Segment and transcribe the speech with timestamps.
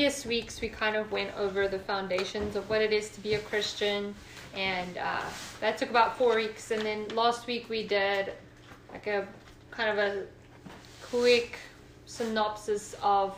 [0.00, 3.34] previous weeks, we kind of went over the foundations of what it is to be
[3.34, 4.14] a Christian,
[4.54, 5.20] and uh,
[5.60, 6.70] that took about four weeks.
[6.70, 8.32] And then last week, we did
[8.92, 9.28] like a
[9.70, 10.24] kind of a
[11.02, 11.58] quick
[12.06, 13.36] synopsis of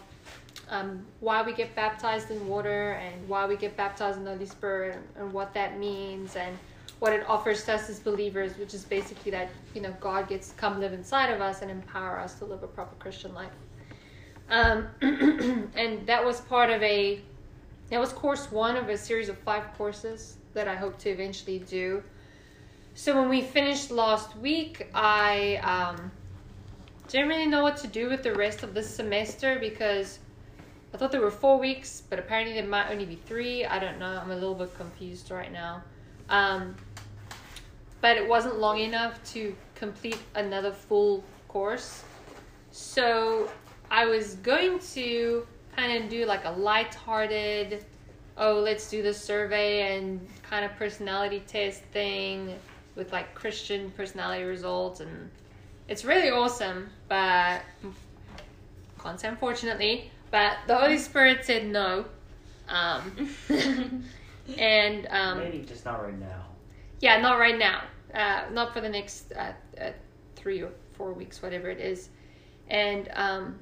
[0.68, 4.46] um, why we get baptized in water and why we get baptized in the Holy
[4.46, 6.56] Spirit and, and what that means and
[7.00, 10.52] what it offers to us as believers, which is basically that you know God gets
[10.52, 13.50] come live inside of us and empower us to live a proper Christian life.
[14.52, 17.20] Um, and that was part of a
[17.88, 21.58] that was course one of a series of five courses that I hope to eventually
[21.58, 22.02] do.
[22.94, 26.10] So when we finished last week, I um,
[27.08, 30.18] didn't really know what to do with the rest of the semester because
[30.92, 33.64] I thought there were four weeks, but apparently there might only be three.
[33.64, 34.20] I don't know.
[34.22, 35.82] I'm a little bit confused right now.
[36.28, 36.74] Um,
[38.02, 42.04] but it wasn't long enough to complete another full course.
[42.70, 43.50] So
[43.92, 47.84] I was going to kind of do like a light-hearted,
[48.38, 52.58] oh, let's do the survey and kind of personality test thing
[52.94, 55.30] with like Christian personality results and
[55.88, 57.60] it's really awesome, but
[58.98, 60.10] can't say unfortunately.
[60.30, 62.06] But the Holy Spirit said no.
[62.68, 63.28] Um,
[64.56, 66.46] and um, Maybe just not right now.
[67.00, 67.82] yeah, not right now.
[68.14, 69.90] Uh, not for the next uh, uh,
[70.34, 72.08] three or four weeks, whatever it is.
[72.68, 73.58] And um,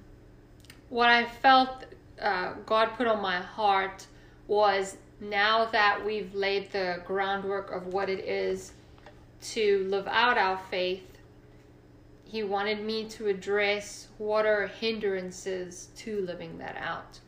[0.91, 1.84] what I felt
[2.20, 4.06] uh, God put on my heart
[4.46, 8.72] was now that we've laid the groundwork of what it is
[9.41, 11.18] to live out our faith,
[12.24, 17.20] He wanted me to address what are hindrances to living that out.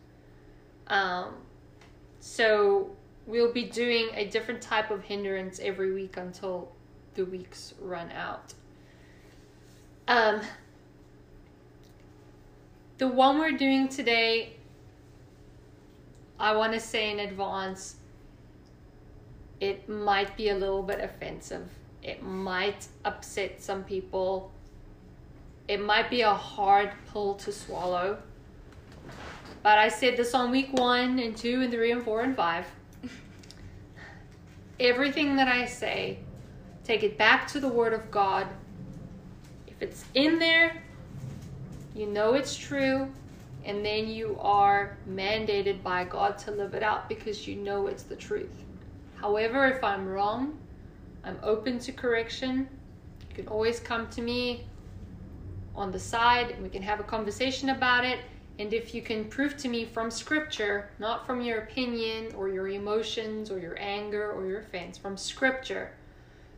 [0.89, 1.35] Um,
[2.21, 2.91] so
[3.27, 6.73] we'll be doing a different type of hindrance every week until
[7.15, 8.55] the weeks run out.
[10.09, 10.41] Um,
[13.03, 14.53] the one we're doing today,
[16.39, 17.97] I want to say in advance,
[19.59, 21.69] it might be a little bit offensive.
[22.01, 24.53] It might upset some people.
[25.67, 28.19] It might be a hard pill to swallow.
[29.65, 32.67] But I said this on week one and two and three and four and five.
[34.79, 36.21] Everything that I say,
[36.85, 38.47] take it back to the Word of God.
[39.67, 40.82] If it's in there,
[41.95, 43.09] you know it's true,
[43.65, 48.03] and then you are mandated by God to live it out because you know it's
[48.03, 48.65] the truth.
[49.17, 50.59] However, if I'm wrong,
[51.25, 52.69] I'm open to correction.
[53.29, 54.65] You can always come to me
[55.75, 58.19] on the side and we can have a conversation about it.
[58.59, 62.69] And if you can prove to me from scripture, not from your opinion or your
[62.69, 65.93] emotions or your anger or your offense, from scripture,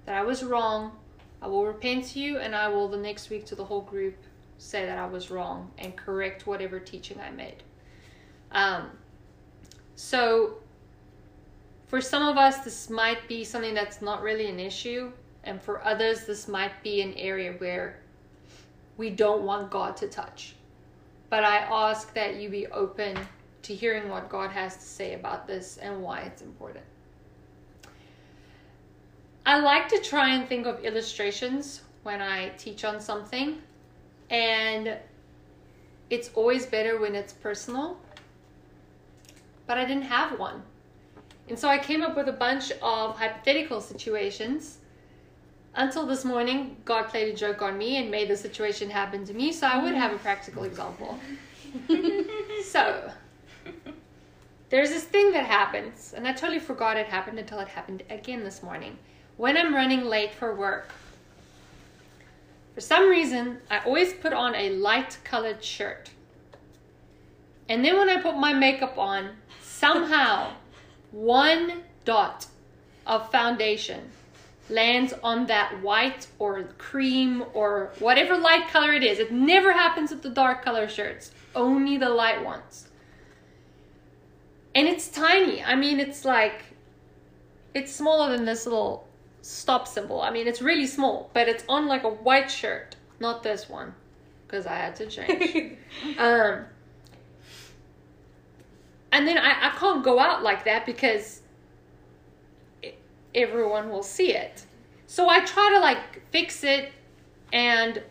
[0.07, 0.93] that I was wrong,
[1.41, 4.17] I will repent to you and I will the next week to the whole group
[4.65, 7.63] say that I was wrong and correct whatever teaching I made.
[8.53, 8.91] Um,
[9.95, 10.55] so,
[11.87, 15.13] for some of us, this might be something that's not really an issue,
[15.45, 18.01] and for others, this might be an area where
[18.97, 20.55] we don't want God to touch.
[21.29, 23.19] But I ask that you be open
[23.63, 26.85] to hearing what God has to say about this and why it's important.
[29.47, 33.61] I like to try and think of illustrations when I teach on something,
[34.31, 34.97] and
[36.11, 37.99] it's always better when it's personal.
[39.67, 40.63] But I didn't have one.
[41.49, 44.79] And so I came up with a bunch of hypothetical situations
[45.77, 49.35] until this morning, God played a joke on me and made the situation happen to
[49.35, 51.19] me, so I would have a practical example.
[52.65, 53.11] so,
[54.71, 58.45] there's this thing that happens, and I totally forgot it happened until it happened again
[58.45, 58.97] this morning.
[59.37, 60.91] When I'm running late for work,
[62.75, 66.11] for some reason, I always put on a light colored shirt.
[67.69, 69.31] And then when I put my makeup on,
[69.63, 70.53] somehow
[71.13, 72.47] one dot
[73.07, 74.11] of foundation
[74.69, 79.19] lands on that white or cream or whatever light color it is.
[79.19, 82.89] It never happens with the dark color shirts, only the light ones.
[84.75, 85.63] And it's tiny.
[85.63, 86.65] I mean, it's like,
[87.75, 89.07] it's smaller than this little
[89.45, 90.23] stop symbol.
[90.23, 93.95] I mean, it's really small, but it's on like a white shirt, not this one,
[94.47, 95.77] because I had to change.
[96.19, 96.65] um,
[99.13, 101.43] and then I, I can't go out like that because
[103.35, 104.65] everyone will see it.
[105.07, 106.91] So I try to like fix it
[107.53, 108.03] and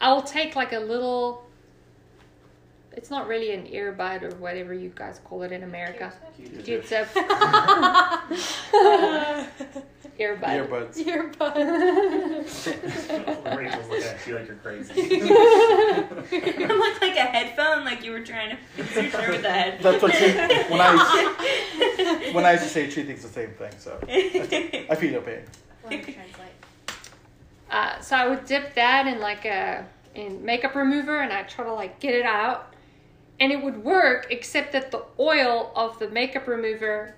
[0.00, 1.44] I'll take like a little
[2.92, 6.12] it's not really an earbud or whatever you guys call it in America.
[6.64, 7.08] Q-tip.
[10.18, 10.68] Earbud.
[10.68, 10.96] Earbuds.
[11.04, 11.56] Earbud.
[13.56, 14.92] Rachel's looking at you like you're crazy.
[14.96, 19.50] it looked like a headphone, like you were trying to fix your shirt with a
[19.50, 19.92] headphone.
[19.92, 20.26] That's what she,
[20.70, 25.10] when I when I used to say she thinks the same thing, so I feel
[25.10, 25.42] your pain.
[25.82, 26.48] Let me translate.
[27.70, 29.84] Uh, so I would dip that in like a
[30.14, 32.72] in makeup remover, and I try to like get it out,
[33.40, 37.16] and it would work, except that the oil of the makeup remover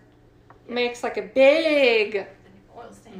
[0.66, 2.26] makes like a big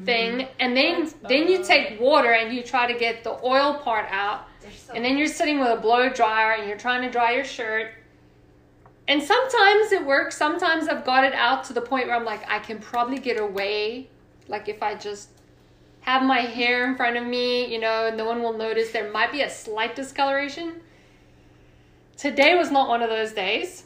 [0.02, 0.38] Stain.
[0.38, 4.06] thing, and then then you take water and you try to get the oil part
[4.10, 4.46] out,
[4.76, 7.44] so and then you're sitting with a blow dryer and you're trying to dry your
[7.44, 7.92] shirt.
[9.08, 10.36] And sometimes it works.
[10.36, 13.38] Sometimes I've got it out to the point where I'm like, I can probably get
[13.38, 14.08] away.
[14.48, 15.28] Like if I just
[16.00, 18.90] have my hair in front of me, you know, no one will notice.
[18.90, 20.80] There might be a slight discoloration.
[22.16, 23.84] Today was not one of those days.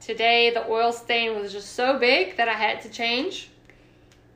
[0.00, 3.50] Today the oil stain was just so big that I had to change.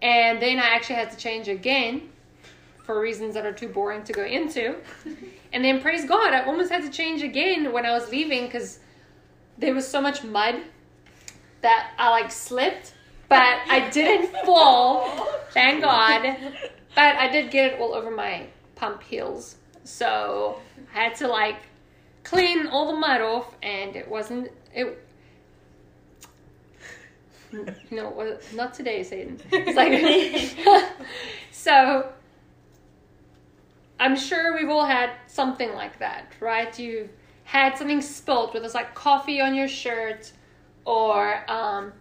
[0.02, 2.10] And then I actually had to change again
[2.84, 4.76] for reasons that are too boring to go into.
[5.52, 8.78] And then praise God, I almost had to change again when I was leaving because
[9.58, 10.56] there was so much mud
[11.60, 12.94] that I like slipped,
[13.28, 15.28] but I didn't fall.
[15.50, 16.36] Thank God.
[16.94, 18.46] But I did get it all over my
[18.76, 19.56] pump heels.
[19.84, 20.58] So
[20.94, 21.58] I had to like
[22.24, 25.06] clean all the mud off and it wasn't it
[27.90, 29.38] no, not today, Satan.
[29.52, 30.84] It's like
[31.50, 32.12] so
[34.00, 36.76] I'm sure we've all had something like that, right?
[36.78, 37.10] You've
[37.44, 40.32] had something spilt, whether it's like coffee on your shirt
[40.84, 41.92] or um,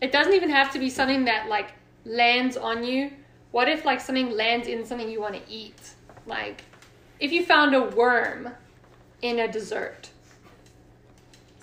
[0.00, 1.72] it doesn't even have to be something that like
[2.04, 3.12] lands on you.
[3.52, 5.94] What if like something lands in something you want to eat?
[6.26, 6.62] Like
[7.18, 8.50] if you found a worm
[9.22, 10.09] in a dessert.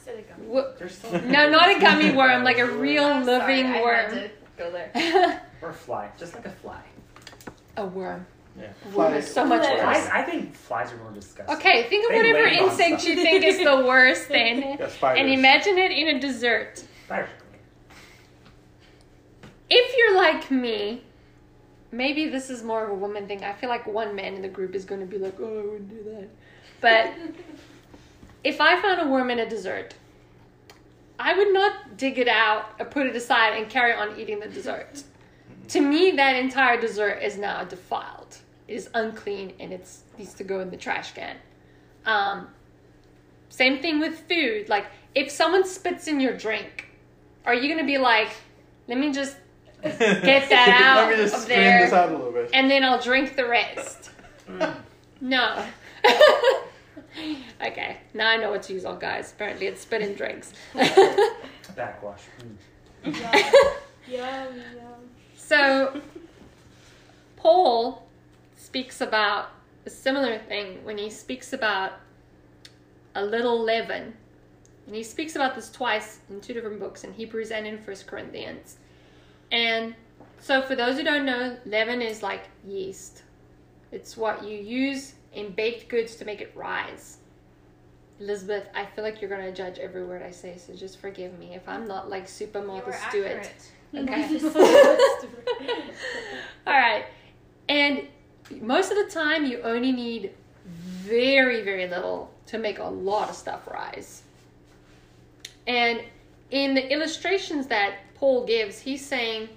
[0.07, 0.47] Said it gummy.
[0.47, 3.75] Wha- There's so No, not a gummy worm, like a real I'm sorry, living I
[3.75, 4.11] had worm.
[4.11, 5.41] to go there.
[5.61, 6.79] Or a fly, just like a fly.
[7.75, 8.25] a worm.
[8.57, 8.67] Yeah.
[8.85, 9.73] A worm is so much Flies.
[9.73, 9.81] worse.
[9.81, 11.57] Flies, I think flies are more disgusting.
[11.57, 13.09] Okay, think of They whatever land on insect stuff.
[13.09, 14.61] you think is the worst then.
[14.79, 15.19] Yeah, spiders.
[15.19, 16.83] And imagine it in a dessert.
[17.05, 17.29] Spiders.
[19.69, 21.01] If you're like me,
[21.91, 23.43] maybe this is more of a woman thing.
[23.43, 25.65] I feel like one man in the group is going to be like, oh, I
[25.65, 26.29] wouldn't do that.
[26.79, 27.13] But
[28.47, 29.93] if I found a worm in a dessert,
[31.19, 34.47] I would not dig it out or put it aside and carry on eating the
[34.47, 35.03] dessert.
[35.69, 38.37] to me, that entire dessert is now defiled.
[38.67, 41.35] It is unclean and it needs to go in the trash can.
[42.05, 42.47] Um,
[43.49, 44.69] same thing with food.
[44.69, 44.85] Like,
[45.15, 46.87] if someone spits in your drink,
[47.45, 48.29] are you going to be like,
[48.87, 49.35] let me just
[49.83, 49.99] Get
[50.49, 51.81] that out Let me just of there.
[51.85, 52.49] this out a little bit.
[52.53, 54.09] and then I'll drink the rest.
[54.49, 54.75] Mm.
[55.21, 55.65] No.
[57.65, 59.31] okay, now I know what to use on guys.
[59.31, 60.53] Apparently, it's spit in drinks.
[61.75, 62.21] Backwash.
[63.03, 63.15] Mm.
[64.07, 64.23] Yum,
[64.75, 65.09] yum.
[65.35, 66.01] so,
[67.35, 68.07] Paul
[68.55, 69.51] speaks about
[69.85, 71.93] a similar thing when he speaks about
[73.15, 74.13] a little leaven.
[74.85, 78.07] And he speaks about this twice in two different books, in Hebrews and in First
[78.07, 78.77] Corinthians.
[79.51, 79.95] And
[80.39, 83.23] so, for those who don't know, leaven is like yeast.
[83.91, 87.17] It's what you use in baked goods to make it rise.
[88.19, 91.53] Elizabeth, I feel like you're gonna judge every word I say, so just forgive me
[91.53, 93.51] if I'm not like super You Martha were Stewart.
[93.95, 94.39] Okay.
[96.67, 97.05] All right.
[97.69, 98.07] And
[98.61, 100.31] most of the time, you only need
[100.65, 104.23] very, very little to make a lot of stuff rise.
[105.67, 106.01] And
[106.49, 109.49] in the illustrations that Paul gives, he's saying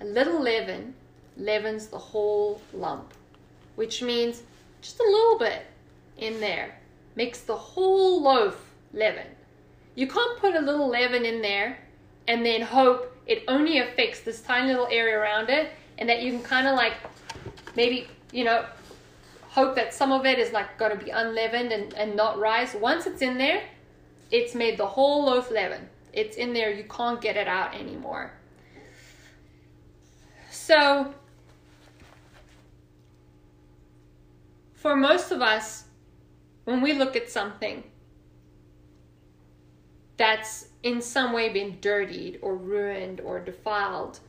[0.00, 0.94] a little leaven
[1.36, 3.14] leavens the whole lump,
[3.76, 4.42] which means
[4.80, 5.66] just a little bit
[6.16, 6.76] in there
[7.14, 9.26] makes the whole loaf leaven.
[9.94, 11.78] You can't put a little leaven in there
[12.28, 16.32] and then hope it only affects this tiny little area around it and that you
[16.32, 16.94] can kind of like
[17.74, 18.64] maybe, you know,
[19.48, 22.74] hope that some of it is like going to be unleavened and, and not rise.
[22.74, 23.62] Once it's in there,
[24.30, 25.88] it's made the whole loaf leaven.
[26.12, 28.32] It's in there, you can't get it out anymore.
[30.50, 31.14] So,
[34.78, 35.84] for most of us,
[36.64, 37.82] when we look at something
[40.16, 44.20] that's in some way been dirtied or ruined or defiled,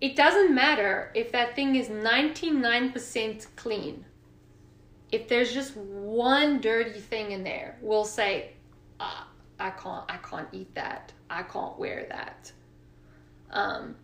[0.00, 4.04] it doesn't matter if that thing is 99% clean.
[5.10, 8.52] If there's just one dirty thing in there, we'll say,
[9.00, 11.12] ah, I can't, I can't eat that.
[11.28, 12.52] I can't wear that.
[13.50, 13.96] Um,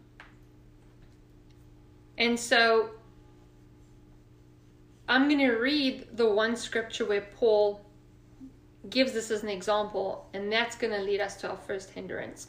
[2.19, 2.91] and so
[5.13, 7.85] I'm going to read the one scripture where Paul
[8.89, 12.47] gives this as an example, and that's going to lead us to our first hindrance.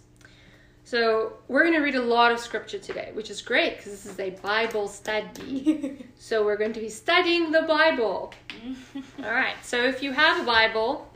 [0.85, 4.05] So we're going to read a lot of scripture today, which is great because this
[4.05, 6.05] is a Bible study.
[6.17, 8.33] so we're going to be studying the Bible.
[8.95, 9.55] All right.
[9.61, 11.11] So if you have a Bible,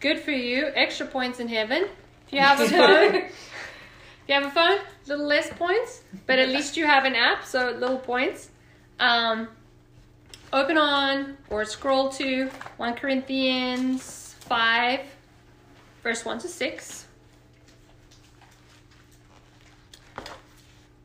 [0.00, 0.70] good for you.
[0.74, 1.88] Extra points in heaven.
[2.26, 3.32] If you have a phone, if
[4.28, 7.70] you have a phone, little less points, but at least you have an app, so
[7.78, 8.48] little points.
[8.98, 9.48] Um,
[10.52, 15.00] open on or scroll to 1 Corinthians 5,
[16.02, 17.06] verse 1 to 6.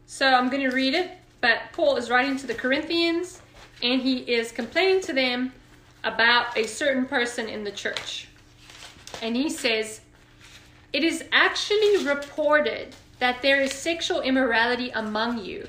[0.08, 1.12] So I'm going to read it,
[1.42, 3.42] but Paul is writing to the Corinthians
[3.84, 5.52] and he is complaining to them
[6.04, 8.28] about a certain person in the church.
[9.22, 10.02] And he says,
[10.94, 15.68] It is actually reported that there is sexual immorality among you,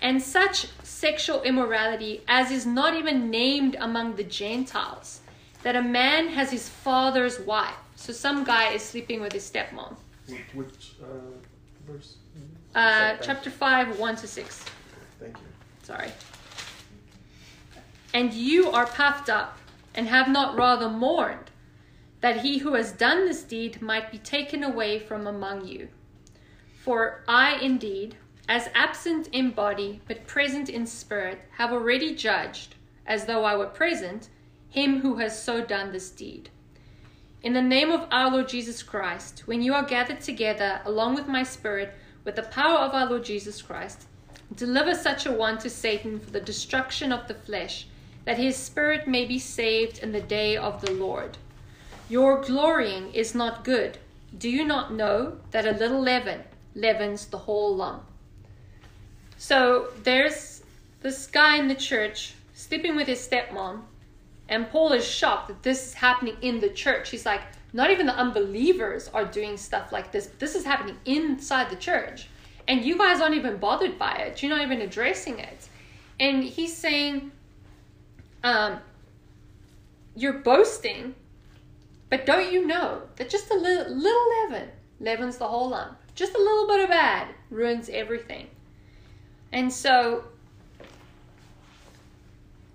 [0.00, 0.66] and such
[1.00, 5.20] sexual immorality as is not even named among the Gentiles,
[5.62, 7.80] that a man has his father's wife.
[7.96, 9.96] So some guy is sleeping with his stepmom.
[10.54, 11.06] Which uh,
[11.86, 12.16] verse?
[12.74, 14.64] Uh, chapter 5, 1 to 6.
[15.18, 15.44] Thank you.
[15.82, 16.10] Sorry.
[18.14, 19.58] And you are puffed up,
[19.94, 21.50] and have not rather mourned,
[22.20, 25.88] that he who has done this deed might be taken away from among you.
[26.84, 28.16] For I indeed,
[28.48, 32.74] as absent in body, but present in spirit, have already judged,
[33.06, 34.28] as though I were present,
[34.68, 36.50] him who has so done this deed.
[37.42, 41.26] In the name of our Lord Jesus Christ, when you are gathered together along with
[41.26, 44.06] my spirit, with the power of our Lord Jesus Christ,
[44.54, 47.86] deliver such a one to Satan for the destruction of the flesh,
[48.26, 51.38] that his spirit may be saved in the day of the Lord.
[52.08, 53.96] Your glorying is not good.
[54.36, 56.42] Do you not know that a little leaven
[56.74, 58.09] leavens the whole lump?
[59.40, 60.62] So there's
[61.00, 63.80] this guy in the church sleeping with his stepmom,
[64.50, 67.08] and Paul is shocked that this is happening in the church.
[67.08, 67.40] He's like,
[67.72, 70.26] not even the unbelievers are doing stuff like this.
[70.38, 72.28] This is happening inside the church.
[72.68, 74.42] And you guys aren't even bothered by it.
[74.42, 75.70] You're not even addressing it.
[76.20, 77.32] And he's saying,
[78.44, 78.76] um,
[80.16, 81.14] you're boasting,
[82.10, 84.68] but don't you know that just a little, little leaven
[85.00, 85.96] leavens the whole lump?
[86.14, 88.46] Just a little bit of bad ruins everything.
[89.52, 90.24] And so,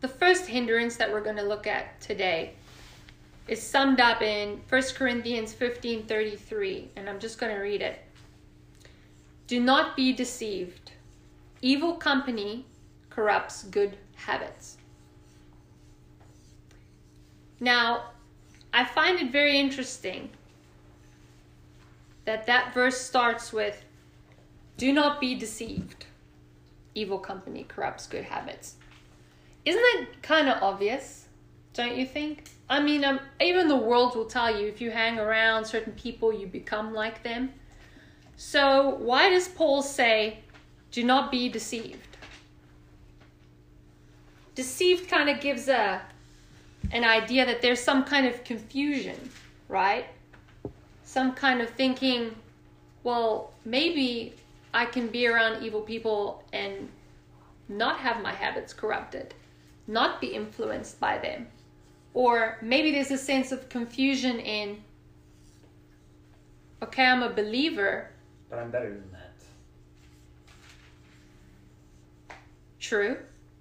[0.02, 2.54] the first hindrance that we're going to look at today
[3.48, 8.00] is summed up in 1 Corinthians 15:33 and I'm just going to read it.
[9.48, 10.92] Do not be deceived.
[11.62, 12.66] Evil company
[13.10, 14.78] corrupts good habits.
[17.60, 18.12] Now,
[18.74, 20.30] I find it very interesting
[22.26, 23.84] that that verse starts with
[24.78, 26.05] do not be deceived.
[26.96, 28.76] Evil company corrupts good habits.
[29.66, 31.28] Isn't that kind of obvious?
[31.74, 32.46] Don't you think?
[32.70, 36.34] I mean, um, even the world will tell you if you hang around certain people,
[36.34, 37.52] you become like them.
[38.38, 40.40] So, why does Paul say,
[40.92, 42.18] do not be deceived?
[44.56, 46.02] Deceived kind of gives a
[46.92, 49.18] an idea that there's some kind of confusion,
[49.68, 50.06] right?
[51.04, 52.36] Some kind of thinking,
[53.04, 54.36] well, maybe
[54.76, 56.90] I can be around evil people and
[57.70, 59.34] not have my habits corrupted,
[59.88, 61.48] not be influenced by them.
[62.14, 64.84] Or maybe there's a sense of confusion in,
[66.84, 68.12] okay, I'm a believer.
[68.50, 69.34] But I'm better than that.
[72.82, 73.18] True.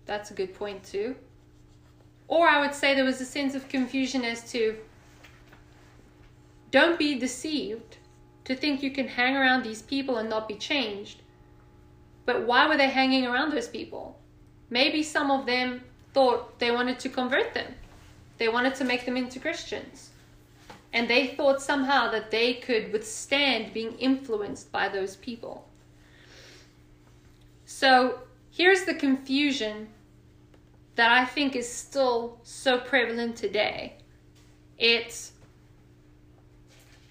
[0.06, 1.14] That's a good point, too.
[2.26, 4.76] Or I would say there was a sense of confusion as to
[6.72, 7.98] don't be deceived
[8.44, 11.22] to think you can hang around these people and not be changed.
[12.26, 14.18] But why were they hanging around those people?
[14.70, 15.82] Maybe some of them
[16.12, 17.74] thought they wanted to convert them,
[18.38, 20.10] they wanted to make them into Christians.
[20.92, 25.66] And they thought somehow that they could withstand being influenced by those people.
[27.64, 28.20] So
[28.52, 29.88] here's the confusion
[30.94, 33.96] that I think is still so prevalent today.
[34.78, 35.32] It's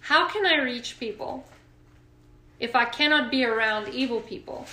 [0.04, 1.46] how can I reach people
[2.60, 4.66] if I cannot be around evil people?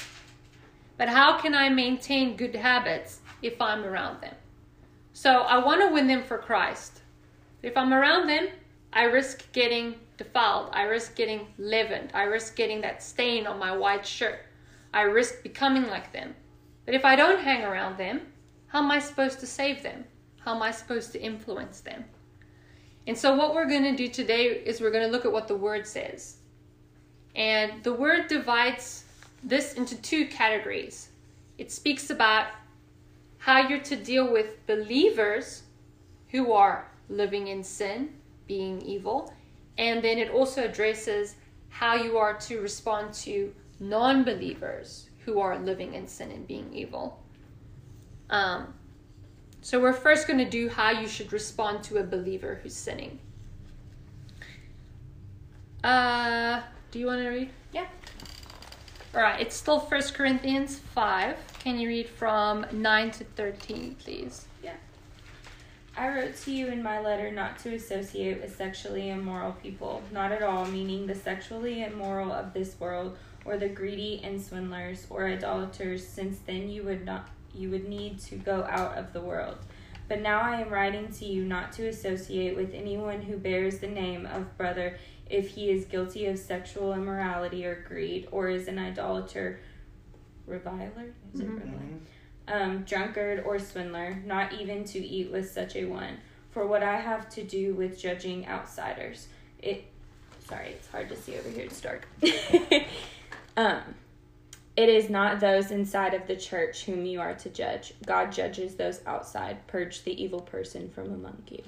[0.99, 4.35] But how can I maintain good habits if I'm around them?
[5.13, 7.03] So I want to win them for Christ.
[7.63, 8.49] If I'm around them,
[8.93, 10.71] I risk getting defiled.
[10.73, 12.11] I risk getting leavened.
[12.13, 14.41] I risk getting that stain on my white shirt.
[14.93, 16.35] I risk becoming like them.
[16.87, 18.23] But if I don't hang around them,
[18.67, 20.07] how am I supposed to save them?
[20.41, 22.05] How am I supposed to influence them?
[23.07, 25.49] And so, what we're going to do today is we're going to look at what
[25.49, 26.37] the word says.
[27.35, 29.05] And the word divides
[29.43, 31.09] this into two categories.
[31.59, 32.49] It speaks about
[33.39, 35.63] how you're to deal with believers
[36.29, 38.15] who are living in sin,
[38.47, 39.33] being evil,
[39.79, 41.37] and then it also addresses
[41.71, 46.69] how you are to respond to non believers who are living in sin and being
[46.73, 47.23] evil.
[48.29, 48.75] Um,
[49.63, 53.19] so, we're first going to do how you should respond to a believer who's sinning.
[55.85, 57.51] Uh, do you want to read?
[57.73, 57.87] Yeah.
[59.15, 61.37] All right, it's still First Corinthians 5.
[61.59, 64.47] Can you read from 9 to 13, please?
[64.63, 64.75] Yeah.
[65.97, 70.33] I wrote to you in my letter not to associate with sexually immoral people, not
[70.33, 75.27] at all meaning the sexually immoral of this world, or the greedy and swindlers, or
[75.27, 79.59] idolaters, since then you would not you would need to go out of the world.
[80.09, 83.87] But now I am writing to you not to associate with anyone who bears the
[83.87, 88.79] name of brother if he is guilty of sexual immorality or greed, or is an
[88.79, 89.61] idolater,
[90.47, 91.55] reviler, is it Mhm.
[91.61, 91.79] reviler?
[91.79, 92.01] Mhm.
[92.49, 96.19] um, drunkard, or swindler, not even to eat with such a one.
[96.51, 99.29] For what I have to do with judging outsiders,
[99.61, 99.85] it.
[100.49, 101.67] Sorry, it's hard to see over here.
[101.67, 102.09] It's dark.
[103.57, 103.83] um,
[104.81, 107.93] it is not those inside of the church whom you are to judge.
[108.07, 109.67] God judges those outside.
[109.67, 111.63] Purge the evil person from among you.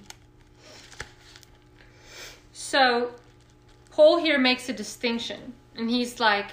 [2.52, 3.10] So,
[3.90, 6.52] Paul here makes a distinction, and he's like,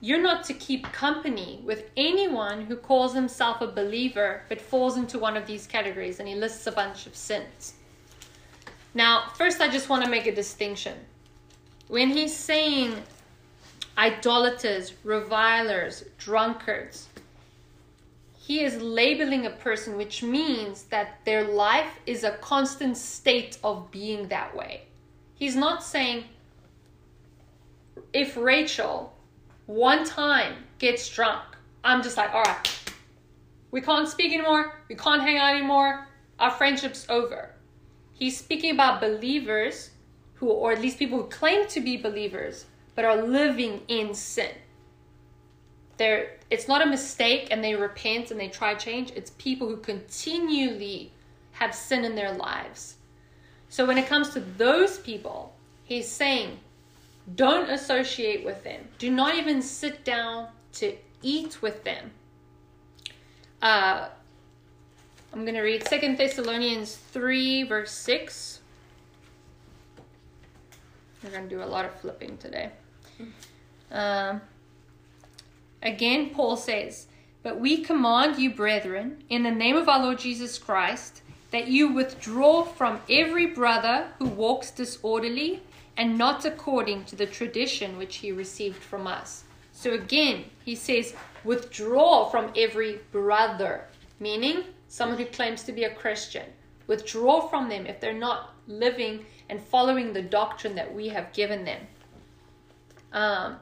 [0.00, 5.20] You're not to keep company with anyone who calls himself a believer but falls into
[5.20, 7.74] one of these categories, and he lists a bunch of sins.
[8.92, 10.98] Now, first, I just want to make a distinction.
[11.86, 12.96] When he's saying
[13.98, 17.08] idolaters, revilers, drunkards,
[18.46, 23.90] he is labeling a person, which means that their life is a constant state of
[23.90, 24.82] being that way.
[25.34, 26.24] He's not saying
[28.12, 29.12] if Rachel
[29.66, 31.42] one time gets drunk,
[31.82, 32.92] I'm just like, all right,
[33.72, 36.06] we can't speak anymore, we can't hang out anymore,
[36.38, 37.50] our friendship's over.
[38.12, 39.90] He's speaking about believers
[40.34, 44.50] who, or at least people who claim to be believers, but are living in sin.
[45.98, 49.12] They're, it's not a mistake and they repent and they try change.
[49.14, 51.12] It's people who continually
[51.52, 52.96] have sin in their lives.
[53.68, 56.58] So when it comes to those people, he's saying,
[57.34, 58.82] don't associate with them.
[58.98, 62.10] Do not even sit down to eat with them.
[63.60, 64.08] Uh,
[65.32, 68.60] I'm going to read Second Thessalonians 3, verse 6.
[71.22, 72.70] We're going to do a lot of flipping today.
[73.90, 74.40] Um,
[75.82, 77.06] again, Paul says,
[77.42, 81.92] But we command you, brethren, in the name of our Lord Jesus Christ, that you
[81.92, 85.62] withdraw from every brother who walks disorderly
[85.96, 89.44] and not according to the tradition which he received from us.
[89.72, 93.84] So again, he says, withdraw from every brother,
[94.20, 96.46] meaning someone who claims to be a Christian.
[96.86, 101.64] Withdraw from them if they're not living and following the doctrine that we have given
[101.64, 101.80] them.
[103.12, 103.56] Um,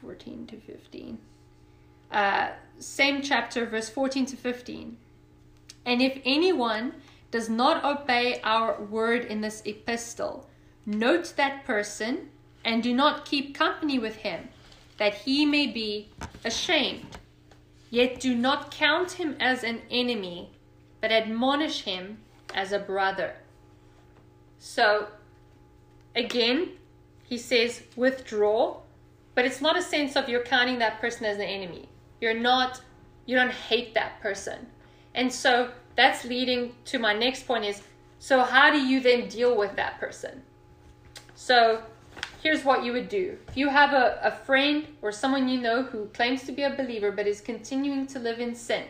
[0.00, 1.18] 14 to 15.
[2.10, 4.96] Uh, same chapter, verse 14 to 15.
[5.84, 6.94] And if anyone
[7.30, 10.48] does not obey our word in this epistle,
[10.86, 12.30] note that person
[12.64, 14.48] and do not keep company with him,
[14.98, 16.08] that he may be
[16.44, 17.18] ashamed.
[17.90, 20.50] Yet do not count him as an enemy,
[21.00, 22.18] but admonish him
[22.54, 23.36] as a brother.
[24.58, 25.08] So,
[26.14, 26.70] again,
[27.28, 28.78] he says withdraw,
[29.34, 31.88] but it's not a sense of you're counting that person as an enemy.
[32.20, 32.80] You're not,
[33.26, 34.66] you don't hate that person.
[35.14, 37.82] And so that's leading to my next point is
[38.18, 40.42] so how do you then deal with that person?
[41.34, 41.82] So
[42.42, 43.38] here's what you would do.
[43.48, 46.70] If you have a, a friend or someone you know who claims to be a
[46.70, 48.84] believer but is continuing to live in sin,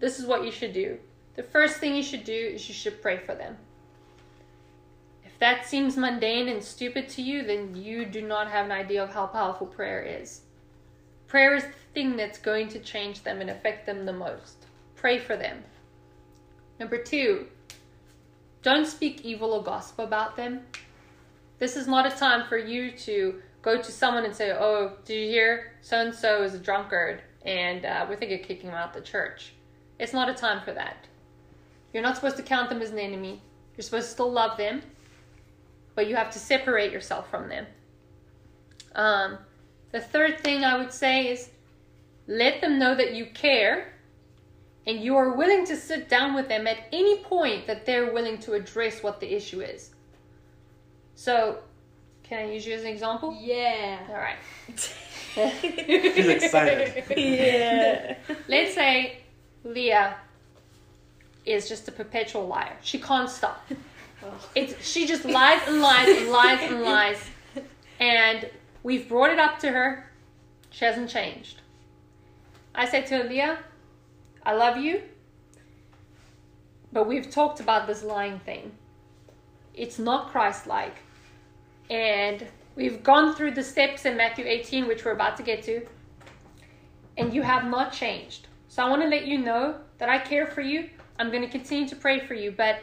[0.00, 0.98] this is what you should do.
[1.34, 3.56] The first thing you should do is you should pray for them.
[5.36, 9.04] If that seems mundane and stupid to you, then you do not have an idea
[9.04, 10.40] of how powerful prayer is.
[11.26, 14.64] Prayer is the thing that's going to change them and affect them the most.
[14.94, 15.62] Pray for them.
[16.80, 17.48] Number two,
[18.62, 20.62] don't speak evil or gossip about them.
[21.58, 25.20] This is not a time for you to go to someone and say, Oh, did
[25.20, 25.74] you hear?
[25.82, 29.02] So and so is a drunkard and uh, we're thinking of kicking him out the
[29.02, 29.52] church.
[30.00, 31.08] It's not a time for that.
[31.92, 33.42] You're not supposed to count them as an enemy.
[33.76, 34.80] You're supposed to still love them,
[35.96, 37.66] but you have to separate yourself from them.
[38.94, 39.38] Um,
[39.90, 41.48] the third thing I would say is
[42.28, 43.92] let them know that you care
[44.86, 48.38] and you are willing to sit down with them at any point that they're willing
[48.38, 49.90] to address what the issue is.
[51.16, 51.58] So,
[52.22, 53.36] can I use you as an example?
[53.40, 53.98] Yeah.
[54.08, 54.36] All right.
[55.50, 57.04] He's excited.
[57.16, 58.16] Yeah.
[58.48, 59.20] Let's say
[59.64, 60.16] Leah
[61.44, 62.76] is just a perpetual liar.
[62.82, 63.66] She can't stop.
[64.54, 67.18] It's she just lies and lies and lies and lies.
[67.98, 68.50] And
[68.82, 70.10] we've brought it up to her.
[70.70, 71.60] She hasn't changed.
[72.74, 73.58] I said to Leah,
[74.44, 75.02] I love you.
[76.92, 78.72] But we've talked about this lying thing.
[79.74, 80.96] It's not Christ like.
[81.90, 85.86] And we've gone through the steps in Matthew 18, which we're about to get to.
[87.16, 88.48] And you have not changed.
[88.68, 90.90] So I want to let you know that I care for you.
[91.18, 92.50] I'm going to continue to pray for you.
[92.50, 92.80] But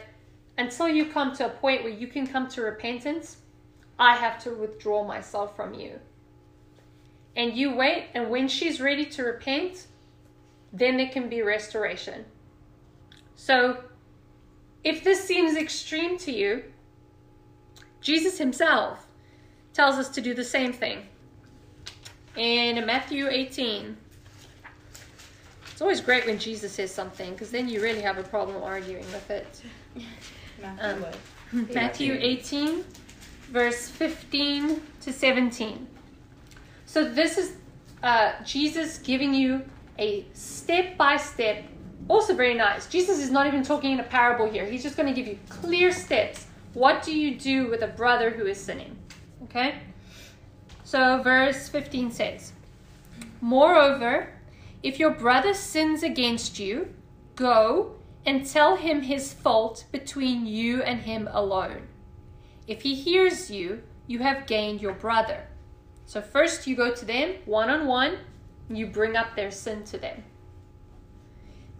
[0.56, 3.38] until you come to a point where you can come to repentance,
[3.98, 5.98] I have to withdraw myself from you.
[7.36, 9.86] And you wait, and when she's ready to repent,
[10.72, 12.24] then there can be restoration.
[13.34, 13.82] So,
[14.84, 16.64] if this seems extreme to you,
[18.00, 19.06] Jesus himself
[19.72, 21.06] tells us to do the same thing.
[22.36, 23.96] In Matthew 18,
[25.72, 29.06] it's always great when Jesus says something because then you really have a problem arguing
[29.06, 29.62] with it.
[30.64, 31.74] Matthew Um, would.
[31.74, 32.84] Matthew 18,
[33.50, 35.86] verse 15 to 17.
[36.86, 37.56] So, this is
[38.02, 39.62] uh, Jesus giving you
[39.98, 41.64] a step by step,
[42.08, 42.86] also very nice.
[42.86, 45.38] Jesus is not even talking in a parable here, he's just going to give you
[45.48, 46.46] clear steps.
[46.72, 48.96] What do you do with a brother who is sinning?
[49.44, 49.76] Okay?
[50.82, 52.52] So, verse 15 says,
[53.40, 54.30] Moreover,
[54.82, 56.92] if your brother sins against you,
[57.36, 57.94] go
[58.26, 61.88] and tell him his fault between you and him alone.
[62.66, 65.46] If he hears you, you have gained your brother.
[66.06, 68.18] So first you go to them one on one,
[68.68, 70.24] you bring up their sin to them.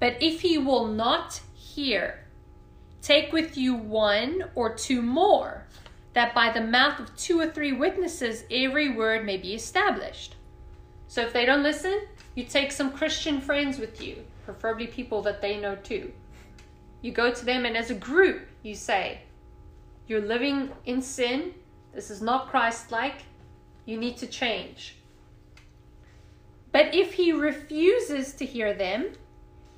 [0.01, 2.25] But if he will not hear,
[3.01, 5.67] take with you one or two more,
[6.13, 10.37] that by the mouth of two or three witnesses every word may be established.
[11.09, 12.03] So if they don't listen,
[12.35, 16.13] you take some Christian friends with you, preferably people that they know too.
[17.05, 19.21] You go to them and as a group, you say,
[20.07, 21.53] You're living in sin.
[21.93, 23.27] This is not Christ like.
[23.85, 24.97] You need to change.
[26.73, 29.13] But if he refuses to hear them,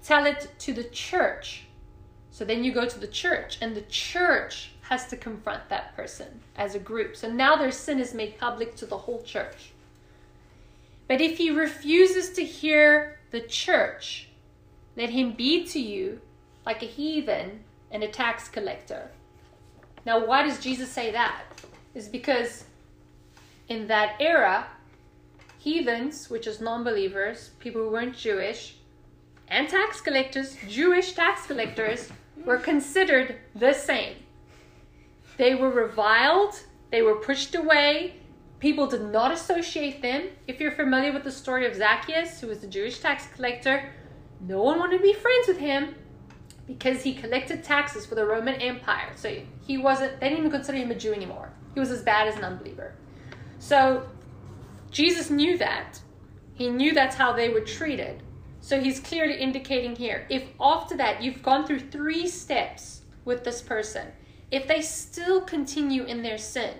[0.04, 1.64] tell it to the church.
[2.30, 6.42] So then you go to the church, and the church has to confront that person
[6.54, 7.16] as a group.
[7.16, 9.72] So now their sin is made public to the whole church.
[11.08, 14.28] But if he refuses to hear the church,
[14.96, 16.20] let him be to you
[16.66, 17.60] like a heathen
[17.92, 19.10] and a tax collector.
[20.04, 21.44] Now, why does Jesus say that?
[21.94, 22.64] Is because
[23.68, 24.66] in that era,
[25.58, 28.76] heathens, which is non believers, people who weren't Jewish,
[29.48, 32.10] and tax collectors, Jewish tax collectors,
[32.44, 34.16] were considered the same.
[35.38, 38.16] They were reviled, they were pushed away,
[38.58, 40.28] people did not associate them.
[40.46, 43.92] If you're familiar with the story of Zacchaeus, who was the Jewish tax collector,
[44.40, 45.94] no one wanted to be friends with him
[46.66, 49.12] because he collected taxes for the Roman Empire.
[49.14, 51.50] So he wasn't, they didn't even consider him a Jew anymore.
[51.74, 52.94] He was as bad as an unbeliever.
[53.58, 54.06] So
[54.90, 56.00] Jesus knew that.
[56.54, 58.22] He knew that's how they were treated.
[58.60, 63.62] So he's clearly indicating here if after that you've gone through three steps with this
[63.62, 64.08] person,
[64.50, 66.74] if they still continue in their sin,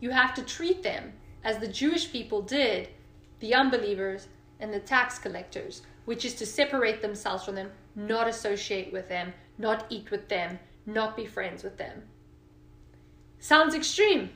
[0.00, 1.12] you have to treat them
[1.44, 2.88] as the Jewish people did
[3.38, 8.92] the unbelievers and the tax collectors, which is to separate themselves from them, not associate
[8.92, 12.02] with them, not eat with them, not be friends with them.
[13.38, 14.30] Sounds extreme,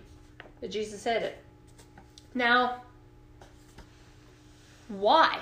[0.61, 1.39] but Jesus said it.
[2.35, 2.83] Now,
[4.89, 5.41] why?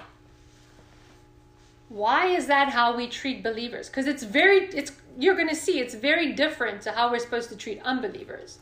[1.88, 3.88] Why is that how we treat believers?
[3.88, 7.50] Because it's very, it's you're going to see it's very different to how we're supposed
[7.50, 8.58] to treat unbelievers.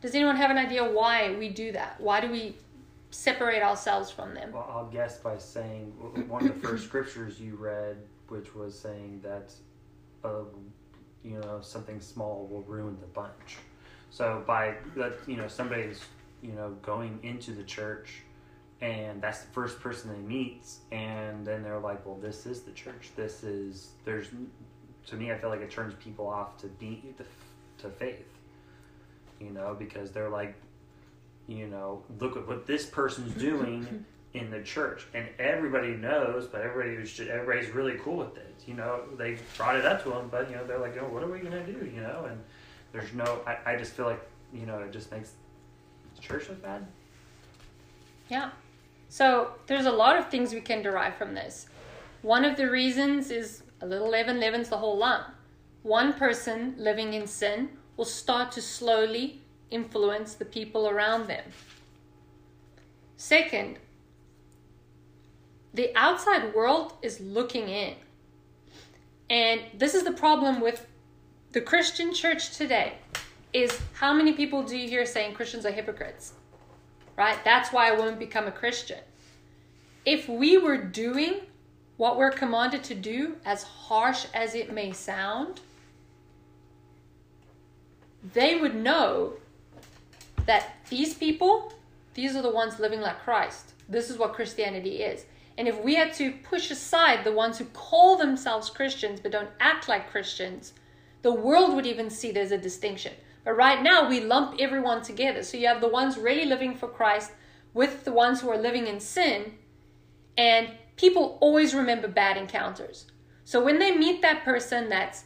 [0.00, 2.00] Does anyone have an idea why we do that?
[2.00, 2.56] Why do we
[3.10, 4.52] separate ourselves from them?
[4.52, 5.86] Well, I'll guess by saying
[6.28, 7.96] one of the first scriptures you read,
[8.28, 9.52] which was saying that,
[10.24, 10.44] uh,
[11.24, 13.58] you know, something small will ruin the bunch.
[14.10, 16.00] So by that, you know, somebody's,
[16.42, 18.22] you know, going into the church,
[18.80, 22.70] and that's the first person they meet, and then they're like, well, this is the
[22.72, 23.10] church.
[23.16, 24.28] This is there's,
[25.06, 27.14] to me, I feel like it turns people off to be
[27.78, 28.26] to faith.
[29.40, 30.56] You know, because they're like,
[31.48, 36.60] you know, look at what this person's doing in the church, and everybody knows, but
[36.60, 38.54] everybody was just, everybody's really cool with it.
[38.66, 41.22] You know, they brought it up to them, but you know, they're like, oh, what
[41.22, 41.90] are we gonna do?
[41.92, 42.38] You know, and
[42.92, 44.20] there's no, I, I just feel like,
[44.52, 45.32] you know, it just makes
[46.14, 46.86] the church look bad.
[48.28, 48.50] Yeah.
[49.08, 51.66] So there's a lot of things we can derive from this.
[52.20, 55.28] One of the reasons is a little leaven leavens the whole lump.
[55.82, 61.44] One person living in sin will start to slowly influence the people around them.
[63.16, 63.78] Second,
[65.74, 67.94] the outside world is looking in.
[69.30, 70.86] And this is the problem with
[71.52, 72.94] the Christian church today
[73.52, 76.32] is how many people do you hear saying Christians are hypocrites?
[77.16, 77.38] Right?
[77.44, 79.00] That's why I won't become a Christian.
[80.04, 81.40] If we were doing
[81.96, 85.60] what we're commanded to do, as harsh as it may sound,
[88.34, 89.34] they would know
[90.48, 91.74] that these people,
[92.14, 93.74] these are the ones living like Christ.
[93.86, 95.26] This is what Christianity is.
[95.58, 99.50] And if we had to push aside the ones who call themselves Christians but don't
[99.60, 100.72] act like Christians,
[101.20, 103.12] the world would even see there's a distinction.
[103.44, 105.42] But right now, we lump everyone together.
[105.42, 107.32] So you have the ones really living for Christ
[107.74, 109.52] with the ones who are living in sin.
[110.38, 113.06] And people always remember bad encounters.
[113.44, 115.24] So when they meet that person that's,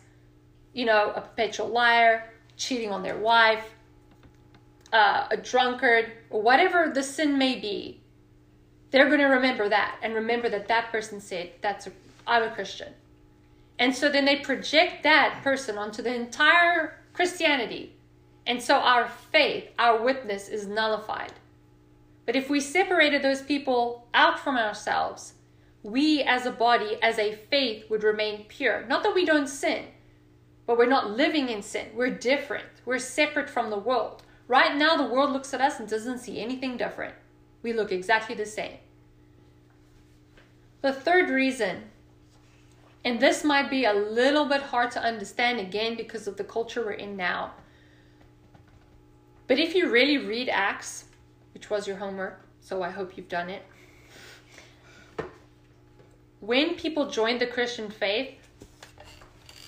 [0.73, 3.65] you know, a perpetual liar, cheating on their wife,
[4.93, 8.01] uh, a drunkard, or whatever the sin may be,
[8.91, 11.93] they're going to remember that and remember that that person said, "That's a,
[12.27, 12.93] I'm a Christian,"
[13.79, 17.95] and so then they project that person onto the entire Christianity,
[18.47, 21.33] and so our faith, our witness, is nullified.
[22.25, 25.35] But if we separated those people out from ourselves,
[25.83, 28.85] we as a body, as a faith, would remain pure.
[28.87, 29.87] Not that we don't sin,
[30.67, 31.89] but we're not living in sin.
[31.95, 32.67] We're different.
[32.85, 34.23] We're separate from the world.
[34.53, 37.15] Right now, the world looks at us and doesn't see anything different.
[37.63, 38.77] We look exactly the same.
[40.83, 41.85] The third reason,
[43.03, 46.85] and this might be a little bit hard to understand again because of the culture
[46.85, 47.55] we're in now.
[49.47, 51.05] But if you really read Acts,
[51.55, 53.63] which was your homework, so I hope you've done it.
[56.41, 58.35] When people joined the Christian faith,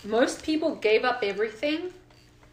[0.05, 1.91] most people gave up everything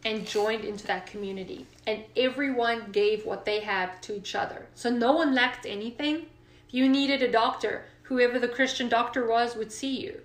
[0.04, 1.66] and joined into that community.
[1.86, 4.66] And everyone gave what they have to each other.
[4.74, 6.26] So no one lacked anything.
[6.68, 10.20] If you needed a doctor, whoever the Christian doctor was would see you.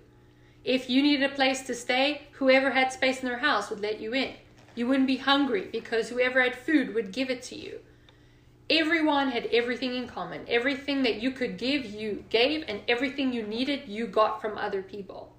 [0.64, 4.00] If you needed a place to stay, whoever had space in their house would let
[4.00, 4.34] you in.
[4.74, 7.80] You wouldn't be hungry because whoever had food would give it to you.
[8.70, 10.44] Everyone had everything in common.
[10.46, 14.82] Everything that you could give, you gave, and everything you needed, you got from other
[14.82, 15.32] people.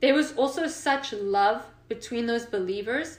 [0.00, 3.18] There was also such love between those believers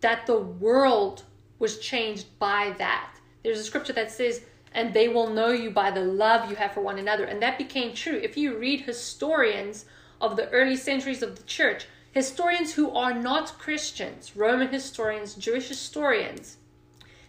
[0.00, 1.24] that the world
[1.58, 3.14] was changed by that.
[3.42, 6.72] There's a scripture that says, and they will know you by the love you have
[6.72, 7.24] for one another.
[7.24, 8.16] And that became true.
[8.16, 9.86] If you read historians
[10.20, 15.68] of the early centuries of the church, historians who are not Christians, Roman historians, Jewish
[15.68, 16.58] historians,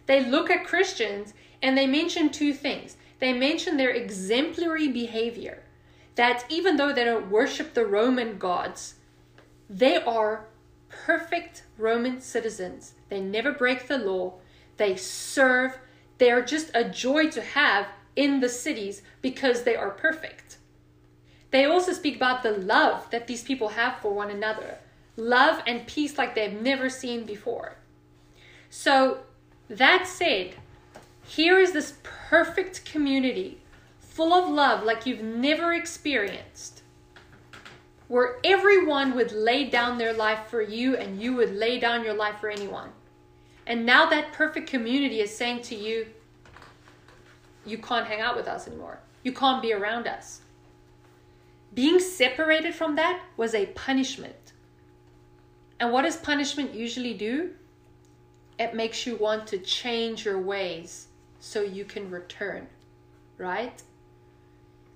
[0.06, 2.96] they look at Christians and they mention two things.
[3.18, 5.62] They mention their exemplary behavior,
[6.14, 8.94] that even though they don't worship the Roman gods,
[9.68, 10.46] they are
[10.90, 12.94] perfect Roman citizens.
[13.08, 14.34] They never break the law.
[14.76, 15.78] They serve.
[16.18, 20.58] They are just a joy to have in the cities because they are perfect.
[21.50, 24.78] They also speak about the love that these people have for one another
[25.16, 27.76] love and peace like they've never seen before.
[28.70, 29.18] So,
[29.68, 30.54] that said,
[31.24, 33.60] here is this perfect community
[33.98, 36.79] full of love like you've never experienced
[38.10, 42.12] where everyone would lay down their life for you and you would lay down your
[42.12, 42.90] life for anyone.
[43.68, 46.08] And now that perfect community is saying to you,
[47.64, 48.98] you can't hang out with us anymore.
[49.22, 50.40] You can't be around us.
[51.72, 54.54] Being separated from that was a punishment.
[55.78, 57.50] And what does punishment usually do?
[58.58, 61.06] It makes you want to change your ways
[61.38, 62.66] so you can return,
[63.38, 63.80] right?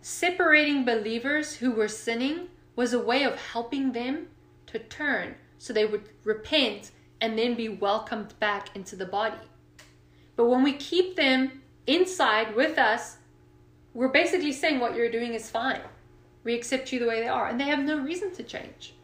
[0.00, 4.28] Separating believers who were sinning was a way of helping them
[4.66, 9.36] to turn so they would repent and then be welcomed back into the body.
[10.36, 13.18] But when we keep them inside with us,
[13.92, 15.80] we're basically saying what you're doing is fine.
[16.42, 18.94] We accept you the way they are, and they have no reason to change.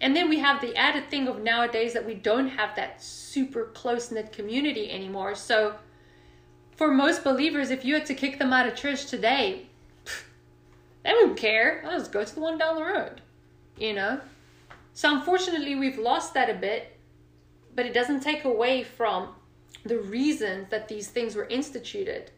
[0.00, 3.66] And then we have the added thing of nowadays that we don't have that super
[3.74, 5.34] close knit community anymore.
[5.34, 5.76] So,
[6.76, 9.65] for most believers, if you had to kick them out of church today,
[11.06, 11.82] they wouldn't care.
[11.86, 13.20] I'll just go to the one down the road,
[13.78, 14.20] you know?
[14.92, 16.98] So, unfortunately, we've lost that a bit,
[17.74, 19.28] but it doesn't take away from
[19.84, 22.32] the reason that these things were instituted.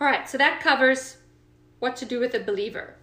[0.00, 1.18] All right, so that covers
[1.80, 2.94] what to do with a believer.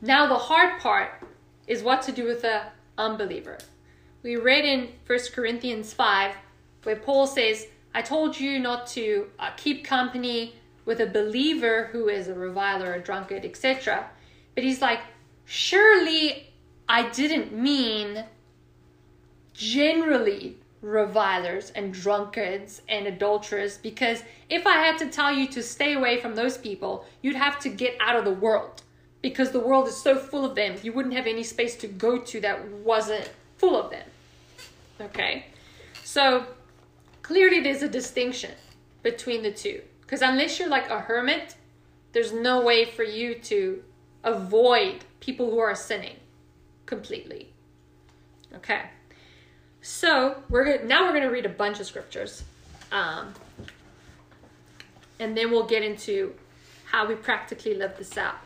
[0.00, 1.22] Now, the hard part
[1.66, 3.58] is what to do with a unbeliever.
[4.22, 6.34] We read in 1 Corinthians 5
[6.84, 10.54] where Paul says, I told you not to uh, keep company
[10.88, 14.08] with a believer who is a reviler, a drunkard, etc.
[14.54, 15.00] But he's like,
[15.44, 16.50] surely
[16.88, 18.24] I didn't mean
[19.52, 25.92] generally revilers and drunkards and adulterers because if I had to tell you to stay
[25.92, 28.80] away from those people, you'd have to get out of the world
[29.20, 32.16] because the world is so full of them, you wouldn't have any space to go
[32.16, 34.06] to that wasn't full of them.
[35.02, 35.48] Okay?
[36.02, 36.46] So
[37.20, 38.52] clearly there's a distinction
[39.02, 39.82] between the two.
[40.08, 41.54] Because unless you're like a hermit,
[42.12, 43.84] there's no way for you to
[44.24, 46.16] avoid people who are sinning
[46.86, 47.50] completely.
[48.54, 48.84] Okay.
[49.82, 52.42] So we're gonna, now we're going to read a bunch of scriptures,
[52.90, 53.34] um,
[55.20, 56.32] and then we'll get into
[56.86, 58.36] how we practically live this out.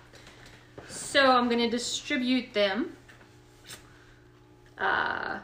[0.88, 2.96] So I'm going to distribute them.
[4.76, 5.38] Uh,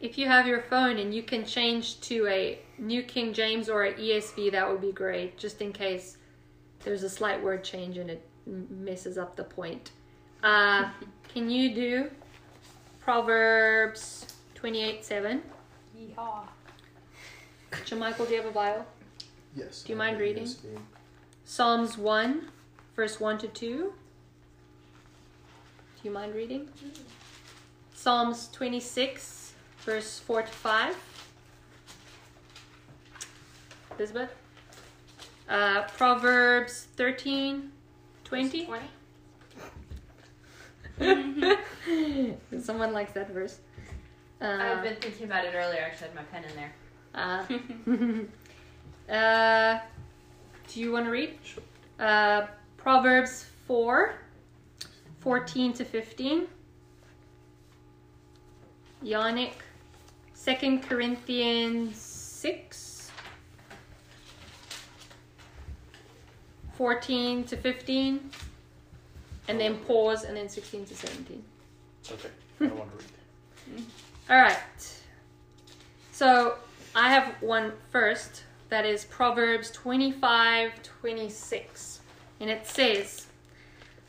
[0.00, 3.84] if you have your phone and you can change to a New King James or
[3.84, 6.16] a ESV, that would be great, just in case
[6.82, 9.92] there's a slight word change and it messes up the point.
[10.42, 10.90] Uh,
[11.32, 12.10] can you do
[13.00, 15.42] Proverbs 28 7?
[15.96, 16.42] Yeehaw.
[17.70, 18.86] Jamichael, do you have a Bible?
[19.54, 19.82] Yes.
[19.82, 20.44] Do you mind reading?
[20.44, 20.58] Yes,
[21.44, 22.48] Psalms 1,
[22.96, 23.66] verse 1 to 2.
[23.66, 23.92] Do
[26.02, 26.68] you mind reading?
[27.94, 29.52] Psalms 26,
[29.84, 30.96] verse 4 to 5.
[34.00, 34.34] Elizabeth?
[35.46, 37.70] Uh, Proverbs 13,
[38.24, 38.68] 20.
[40.98, 42.38] 20?
[42.62, 43.58] Someone likes that verse.
[44.40, 45.82] Uh, I've been thinking about it earlier.
[45.82, 46.72] I actually had my pen in there.
[47.14, 47.44] Uh,
[49.12, 49.80] uh,
[50.72, 51.36] do you want to read?
[51.42, 51.62] Sure.
[51.98, 52.46] Uh,
[52.78, 54.14] Proverbs 4,
[55.18, 56.46] 14 to 15.
[59.04, 59.52] Yannick.
[60.42, 62.89] 2 Corinthians 6,
[66.80, 68.30] 14 to 15.
[69.48, 71.42] And then pause, and then 16 to 17.
[72.10, 72.28] Okay.
[72.58, 73.04] I want to
[73.74, 73.84] read.
[74.30, 74.56] All right.
[76.10, 76.54] So
[76.94, 82.00] I have one first that is Proverbs 25 26.
[82.40, 83.26] And it says,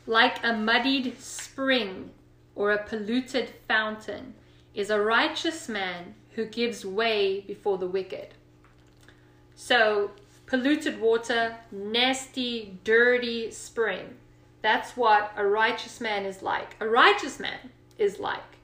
[0.06, 2.08] Like a muddied spring
[2.54, 4.32] or a polluted fountain
[4.74, 8.28] is a righteous man who gives way before the wicked.
[9.54, 10.12] So,
[10.52, 14.16] polluted water, nasty, dirty spring.
[14.60, 16.76] That's what a righteous man is like.
[16.78, 18.58] A righteous man is like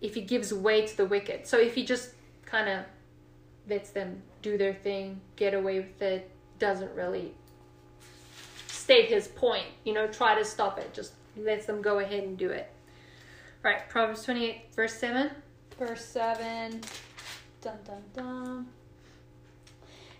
[0.00, 1.46] if he gives way to the wicked.
[1.46, 2.10] So if he just
[2.44, 2.84] kind of
[3.68, 7.32] lets them do their thing, get away with it, doesn't really
[8.66, 12.36] state his point, you know, try to stop it, just lets them go ahead and
[12.36, 12.68] do it.
[13.62, 15.30] Right, Proverbs 28, verse 7.
[15.78, 16.80] Verse 7.
[17.62, 18.66] Dun dun dun.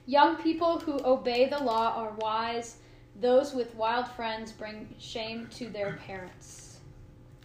[0.06, 2.76] Young people who obey the law are wise.
[3.20, 6.78] Those with wild friends bring shame to their parents.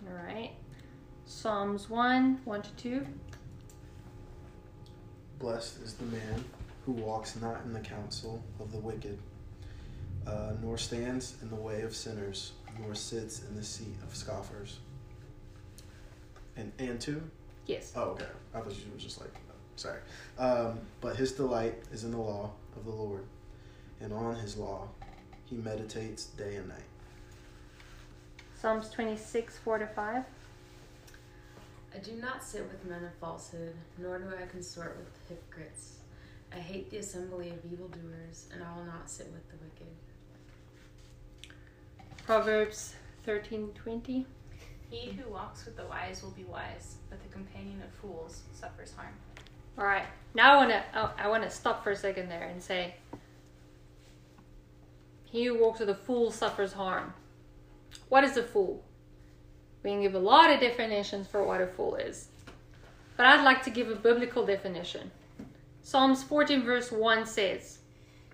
[0.05, 0.51] All right.
[1.25, 3.05] Psalms 1, 1 to 2.
[5.37, 6.43] Blessed is the man
[6.85, 9.17] who walks not in the counsel of the wicked,
[10.27, 14.79] uh, nor stands in the way of sinners, nor sits in the seat of scoffers.
[16.57, 17.21] And and two?
[17.67, 17.93] Yes.
[17.95, 18.25] Oh, okay.
[18.53, 19.33] I thought you were just like,
[19.79, 19.99] sorry.
[20.37, 23.23] Um, but his delight is in the law of the Lord,
[24.01, 24.87] and on his law
[25.45, 26.83] he meditates day and night.
[28.59, 30.23] Psalms 26, 4 to 5.
[31.95, 35.99] I do not sit with men of falsehood, nor do I consort with hypocrites.
[36.53, 39.87] I hate the assembly of evildoers, and I will not sit with the wicked.
[42.25, 44.25] Proverbs 13, 20.
[44.89, 48.93] He who walks with the wise will be wise, but the companion of fools suffers
[48.95, 49.13] harm.
[49.79, 50.05] All right.
[50.33, 52.95] Now I want to oh, I want to stop for a second there and say
[55.23, 57.13] he who walks with a fool suffers harm.
[58.09, 58.83] What is a fool?
[59.81, 62.27] We can give a lot of definitions for what a fool is.
[63.15, 65.11] But I'd like to give a biblical definition.
[65.81, 67.79] Psalms 14 verse 1 says,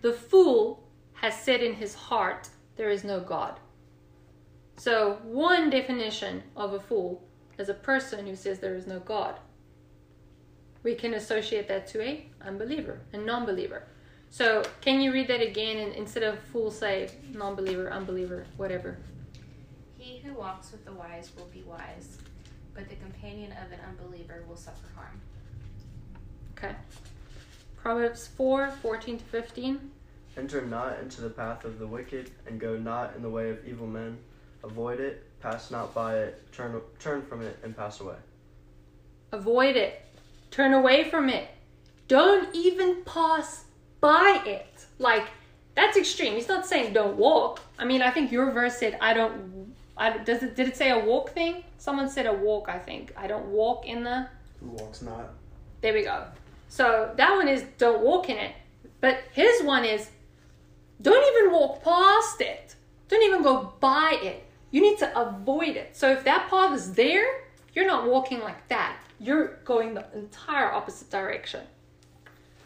[0.01, 3.60] "The fool has said in his heart, there is no God."
[4.77, 7.21] So, one definition of a fool
[7.60, 9.39] is a person who says there is no God
[10.86, 13.84] we can associate that to a unbeliever, a non-believer.
[14.30, 18.99] So can you read that again and instead of fool say non-believer, unbeliever, whatever.
[19.97, 22.20] He who walks with the wise will be wise,
[22.76, 25.20] but the companion of an unbeliever will suffer harm.
[26.55, 26.76] Okay.
[27.78, 29.91] Proverbs 4, 14 to 15.
[30.38, 33.66] Enter not into the path of the wicked, and go not in the way of
[33.68, 34.18] evil men.
[34.64, 38.16] Avoid it, pass not by it, turn turn from it, and pass away.
[39.32, 40.05] Avoid it.
[40.56, 41.49] Turn away from it.
[42.08, 43.66] Don't even pass
[43.99, 44.86] by it.
[44.99, 45.28] Like
[45.76, 46.36] that's extreme.
[46.36, 47.60] He's not saying don't walk.
[47.78, 50.91] I mean, I think your verse said I don't I, does it did it say
[50.91, 51.66] a walk thing?
[51.78, 53.12] Someone said a walk, I think.
[53.18, 54.30] I don't walk in the
[54.62, 55.34] Who walks not?
[55.82, 56.24] There we go.
[56.70, 58.53] So that one is don't walk in it.
[59.01, 60.10] But his one is
[61.01, 62.76] don't even walk past it.
[63.10, 64.45] Don't even go by it.
[64.72, 65.97] You need to avoid it.
[65.97, 67.26] So if that path is there,
[67.74, 69.01] you're not walking like that.
[69.20, 71.61] You're going the entire opposite direction.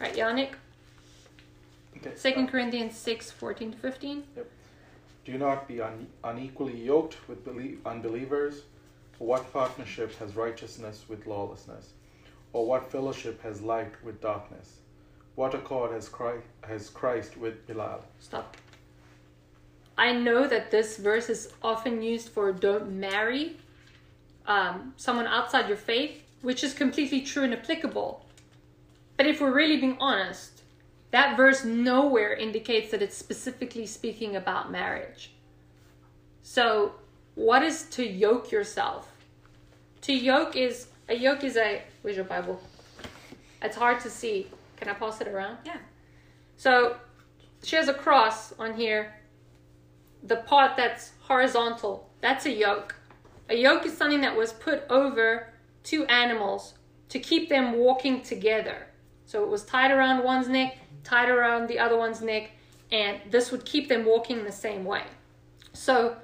[0.00, 0.50] Right, Yannick?
[1.96, 2.12] Okay.
[2.16, 4.24] Second Corinthians 6, 14 to 15.
[5.24, 8.62] Do not be un- unequally yoked with belie- unbelievers.
[9.18, 11.90] For what partnership has righteousness with lawlessness?
[12.52, 14.78] Or what fellowship has light with darkness?
[15.34, 18.02] What accord has Christ, has Christ with Belial?
[18.18, 18.56] Stop.
[19.96, 23.56] I know that this verse is often used for don't marry
[24.46, 28.24] um, someone outside your faith, which is completely true and applicable.
[29.16, 30.62] But if we're really being honest,
[31.10, 35.32] that verse nowhere indicates that it's specifically speaking about marriage.
[36.42, 36.94] So,
[37.34, 39.12] what is to yoke yourself?
[40.02, 42.60] To yoke is a yoke is a where's your Bible?
[43.62, 44.46] It's hard to see.
[44.76, 45.58] Can I pass it around?
[45.64, 45.76] Yeah.
[46.56, 46.96] So
[47.62, 49.14] she has a cross on here.
[50.22, 52.94] The part that's horizontal, that's a yoke.
[53.48, 55.49] A yoke is something that was put over
[55.82, 56.74] two animals
[57.08, 58.86] to keep them walking together.
[59.26, 62.50] So it was tied around one's neck, tied around the other one's neck,
[62.90, 65.04] and this would keep them walking the same way.
[65.72, 66.16] So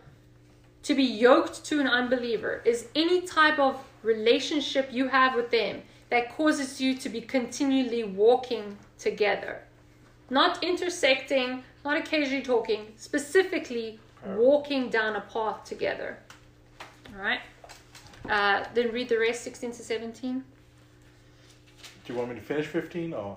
[0.82, 5.82] to be yoked to an unbeliever is any type of relationship you have with them
[6.10, 9.62] that causes you to be continually walking together.
[10.30, 16.18] Not intersecting, not occasionally talking, specifically walking down a path together.
[16.80, 17.40] All right?
[18.28, 20.44] Uh, then read the rest 16 to 17.
[22.04, 23.36] Do you want me to finish 15 or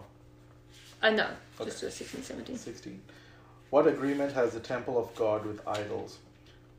[1.02, 1.28] Uh, no,
[1.64, 2.58] just do a 16 17.
[2.58, 3.02] 16?
[3.70, 6.18] What agreement has the temple of God with idols?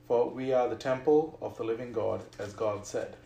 [0.08, 3.16] For we are the temple of the living God, as God said.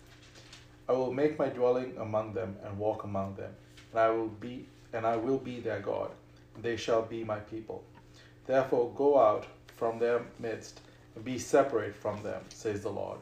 [0.88, 3.54] I will make my dwelling among them and walk among them,
[3.90, 6.10] and I will be and I will be their God,
[6.54, 7.82] and they shall be my people.
[8.46, 10.80] Therefore go out from their midst
[11.16, 13.18] and be separate from them, says the Lord,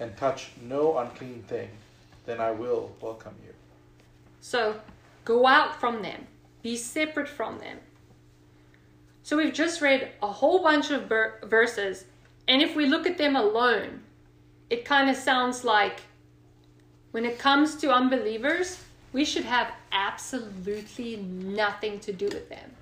[0.00, 1.68] and touch no unclean thing,
[2.26, 3.52] then I will welcome you.
[4.40, 4.80] So
[5.24, 6.26] go out from them,
[6.62, 7.78] be separate from them.
[9.22, 12.06] So we've just read a whole bunch of ver- verses,
[12.48, 14.02] and if we look at them alone,
[14.70, 16.00] it kind of sounds like
[17.12, 18.82] when it comes to unbelievers,
[19.12, 22.72] we should have absolutely nothing to do with them.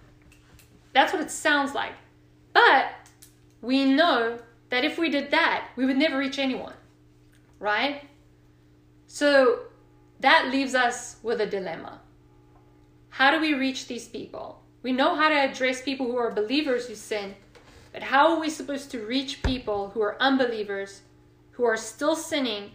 [0.93, 1.93] That's what it sounds like.
[2.53, 2.93] But
[3.63, 4.39] we know
[4.71, 6.75] that if we did that, we would never reach anyone,
[7.59, 8.03] right?
[9.07, 9.61] So
[10.21, 12.01] that leaves us with a dilemma.
[13.11, 14.63] How do we reach these people?
[14.83, 17.35] We know how to address people who are believers who sin,
[17.93, 21.03] but how are we supposed to reach people who are unbelievers,
[21.53, 22.73] who are still sinning,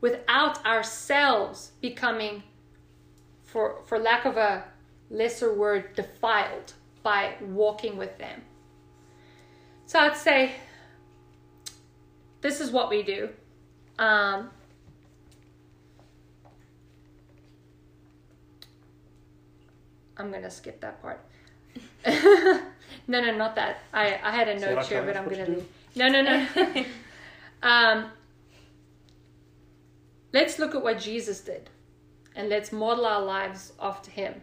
[0.00, 2.42] without ourselves becoming,
[3.44, 4.64] for, for lack of a
[5.10, 8.42] lesser word, defiled by walking with them?
[9.86, 10.52] So I'd say
[12.42, 13.30] this is what we do.
[13.98, 14.50] Um,
[20.16, 21.20] I'm gonna skip that part.
[22.06, 22.60] no,
[23.08, 23.78] no, not that.
[23.92, 25.68] I, I had a note here, but I'm gonna leave.
[25.94, 26.84] No, no, no.
[27.62, 28.10] um,
[30.32, 31.70] let's look at what Jesus did,
[32.34, 34.42] and let's model our lives after him.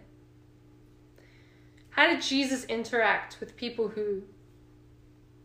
[1.91, 4.23] How did Jesus interact with people who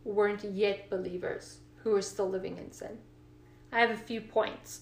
[0.03, 2.97] weren't yet believers, who were still living in sin?
[3.71, 4.81] I have a few points.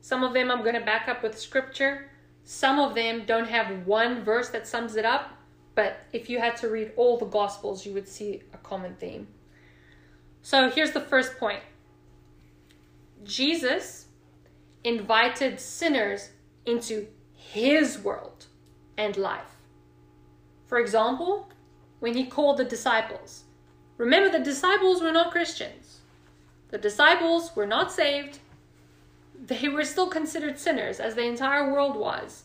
[0.00, 2.10] Some of them I'm going to back up with scripture.
[2.44, 5.36] Some of them don't have one verse that sums it up,
[5.74, 9.28] but if you had to read all the gospels, you would see a common theme.
[10.42, 11.60] So here's the first point
[13.24, 14.06] Jesus
[14.84, 16.30] invited sinners
[16.64, 18.46] into his world
[18.96, 19.56] and life.
[20.66, 21.50] For example,
[22.00, 23.44] when he called the disciples,
[23.96, 25.77] remember the disciples were not Christians.
[26.70, 28.38] The disciples were not saved.
[29.34, 32.44] They were still considered sinners, as the entire world was.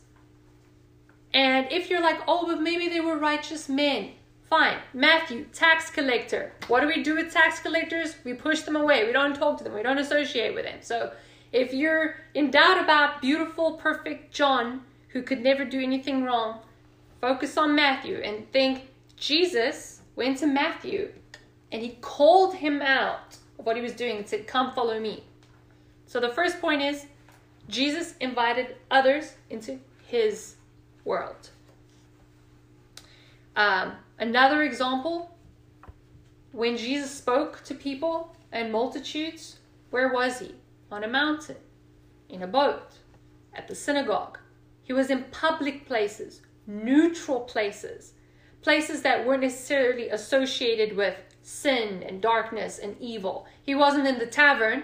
[1.33, 4.11] And if you're like, oh, but maybe they were righteous men,
[4.49, 4.77] fine.
[4.93, 6.53] Matthew, tax collector.
[6.67, 8.15] What do we do with tax collectors?
[8.23, 9.05] We push them away.
[9.05, 9.73] We don't talk to them.
[9.73, 10.77] We don't associate with them.
[10.81, 11.11] So
[11.51, 16.59] if you're in doubt about beautiful, perfect John, who could never do anything wrong,
[17.19, 21.11] focus on Matthew and think Jesus went to Matthew
[21.71, 25.23] and he called him out what he was doing and said, Come follow me.
[26.05, 27.05] So the first point is
[27.67, 30.55] Jesus invited others into his
[31.05, 31.49] world.
[33.55, 35.35] Um, another example
[36.51, 39.59] when Jesus spoke to people and multitudes,
[39.89, 40.53] where was he?
[40.91, 41.55] On a mountain,
[42.29, 42.93] in a boat,
[43.53, 44.37] at the synagogue.
[44.83, 48.13] He was in public places, neutral places.
[48.61, 53.45] places that weren't necessarily associated with sin and darkness and evil.
[53.61, 54.83] He wasn't in the tavern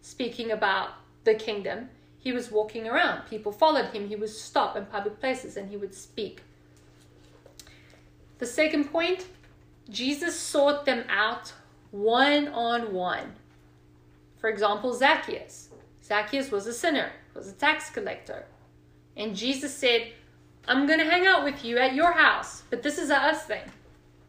[0.00, 0.90] speaking about
[1.24, 1.90] the kingdom.
[2.18, 3.28] He was walking around.
[3.28, 4.08] People followed him.
[4.08, 6.42] He would stop in public places and he would speak.
[8.38, 9.26] The second point
[9.90, 11.52] Jesus sought them out
[11.90, 13.34] one on one.
[14.38, 15.68] For example, Zacchaeus.
[16.04, 18.46] Zacchaeus was a sinner, was a tax collector.
[19.16, 20.12] And Jesus said,
[20.66, 23.44] I'm going to hang out with you at your house, but this is a us
[23.44, 23.62] thing,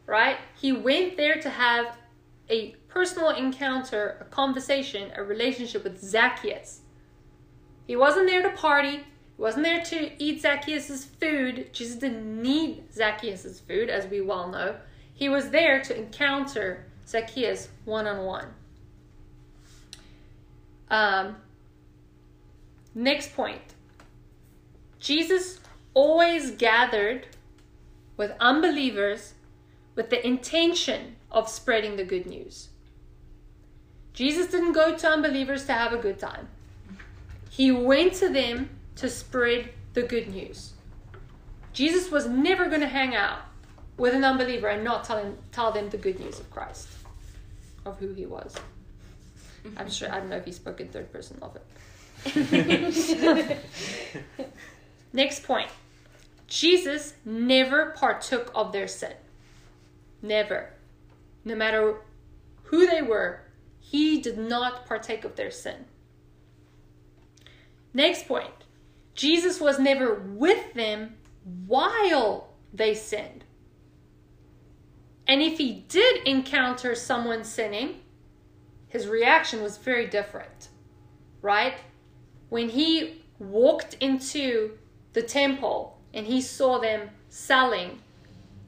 [0.06, 0.38] right?
[0.60, 1.98] He went there to have
[2.50, 6.82] a personal encounter, a conversation, a relationship with Zacchaeus.
[7.88, 8.98] He wasn't there to party.
[9.38, 11.70] He wasn't there to eat Zacchaeus' food.
[11.74, 14.76] Jesus didn't need Zacchaeus' food, as we well know.
[15.14, 18.48] He was there to encounter Zacchaeus one on one.
[22.94, 23.62] Next point
[25.00, 25.60] Jesus
[25.94, 27.28] always gathered
[28.18, 29.34] with unbelievers
[29.96, 32.70] with the intention of spreading the good news.
[34.14, 36.48] Jesus didn't go to unbelievers to have a good time.
[37.50, 40.74] He went to them to spread the good news.
[41.74, 43.40] Jesus was never going to hang out
[43.98, 46.88] with an unbeliever and not tell, him, tell them the good news of Christ,
[47.86, 48.56] of who he was.
[49.78, 51.66] I'm sure, I don't know if he spoke in third person of it.
[55.14, 55.70] Next point
[56.52, 59.14] Jesus never partook of their sin.
[60.22, 60.74] Never.
[61.44, 61.96] No matter
[62.64, 63.42] who they were,
[63.80, 65.86] he did not partake of their sin.
[67.94, 68.54] Next point
[69.14, 71.18] Jesus was never with them
[71.68, 73.44] while they sinned.
[75.28, 78.02] And if he did encounter someone sinning,
[78.88, 80.70] his reaction was very different,
[81.42, 81.76] right?
[82.50, 84.78] When he walked into
[85.14, 88.02] the temple and he saw them selling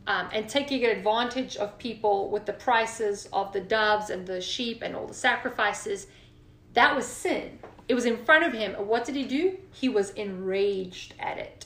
[0.07, 4.81] um, and taking advantage of people with the prices of the doves and the sheep
[4.81, 6.07] and all the sacrifices,
[6.73, 7.59] that was sin.
[7.87, 8.75] It was in front of him.
[8.75, 9.57] And what did he do?
[9.71, 11.65] He was enraged at it,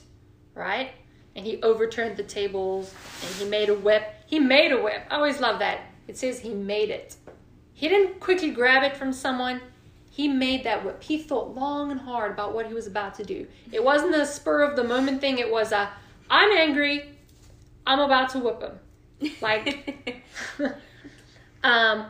[0.53, 0.91] right?
[1.35, 4.03] And he overturned the tables and he made a whip.
[4.25, 5.05] He made a whip.
[5.09, 5.81] I always love that.
[6.07, 7.15] It says he made it.
[7.73, 9.61] He didn't quickly grab it from someone.
[10.09, 11.03] He made that whip.
[11.03, 13.45] He thought long and hard about what he was about to do.
[13.71, 15.37] It wasn't a spur of the moment thing.
[15.37, 15.89] It was a,
[16.29, 17.16] I'm angry.
[17.87, 19.33] I'm about to whip him.
[19.41, 20.23] Like,
[21.63, 22.07] um,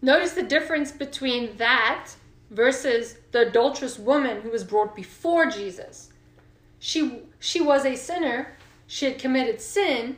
[0.00, 2.12] notice the difference between that
[2.50, 6.10] versus the adulterous woman who was brought before Jesus.
[6.78, 8.56] She she was a sinner.
[8.86, 10.16] She had committed sin,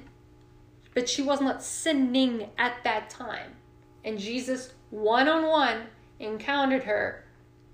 [0.94, 3.52] but she was not sinning at that time.
[4.04, 5.86] And Jesus, one on one,
[6.20, 7.24] encountered her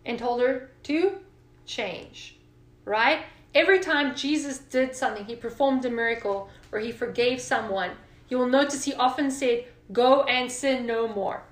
[0.07, 1.19] and told her to
[1.67, 2.37] change.
[2.85, 3.21] Right?
[3.55, 7.91] Every time Jesus did something, he performed a miracle or he forgave someone,
[8.29, 11.43] you will notice he often said, Go and sin no more.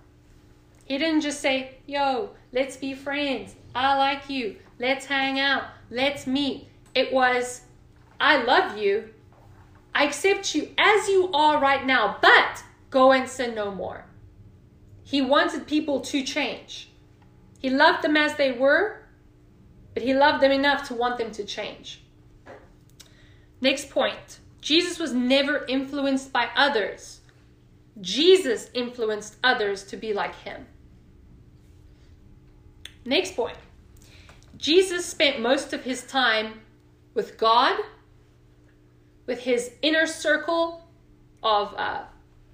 [0.85, 3.55] He didn't just say, Yo, let's be friends.
[3.75, 4.57] I like you.
[4.79, 5.65] Let's hang out.
[5.91, 6.69] Let's meet.
[6.95, 7.63] It was,
[8.21, 9.11] I love you.
[9.95, 14.05] I accept you as you are right now, but go and sin no more.
[15.03, 16.91] He wanted people to change.
[17.59, 19.01] He loved them as they were,
[19.97, 22.03] but he loved them enough to want them to change.
[23.63, 27.21] Next point Jesus was never influenced by others.
[28.03, 30.67] Jesus influenced others to be like him.
[33.07, 33.57] Next point
[34.59, 36.61] Jesus spent most of his time
[37.15, 37.81] with God,
[39.25, 40.87] with his inner circle
[41.43, 42.03] of uh,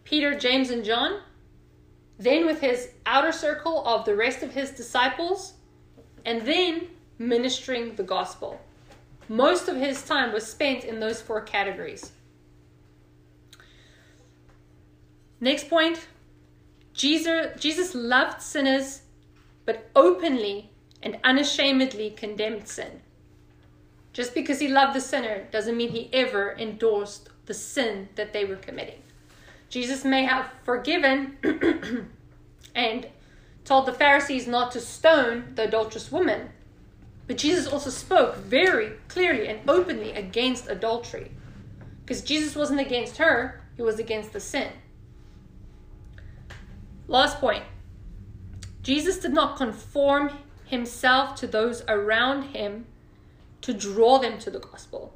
[0.05, 1.19] Peter, James, and John,
[2.21, 5.55] then with his outer circle of the rest of his disciples,
[6.25, 6.87] and then
[7.29, 8.61] ministering the gospel.
[9.29, 12.13] Most of his time was spent in those four categories.
[15.41, 16.07] Next point
[16.93, 19.03] Jesus, Jesus loved sinners,
[19.65, 20.71] but openly
[21.03, 23.01] and unashamedly condemned sin.
[24.13, 28.45] Just because he loved the sinner doesn't mean he ever endorsed the sin that they
[28.45, 29.03] were committing.
[29.71, 31.39] Jesus may have forgiven
[32.75, 33.07] and
[33.65, 36.51] told the Pharisees not to stone the adulterous woman,
[37.27, 41.31] but Jesus also spoke very clearly and openly against adultery.
[42.05, 44.69] Because Jesus wasn't against her, he was against the sin.
[47.09, 47.65] Last point
[48.83, 50.33] Jesus did not conform
[50.65, 52.87] himself to those around him
[53.61, 55.15] to draw them to the gospel.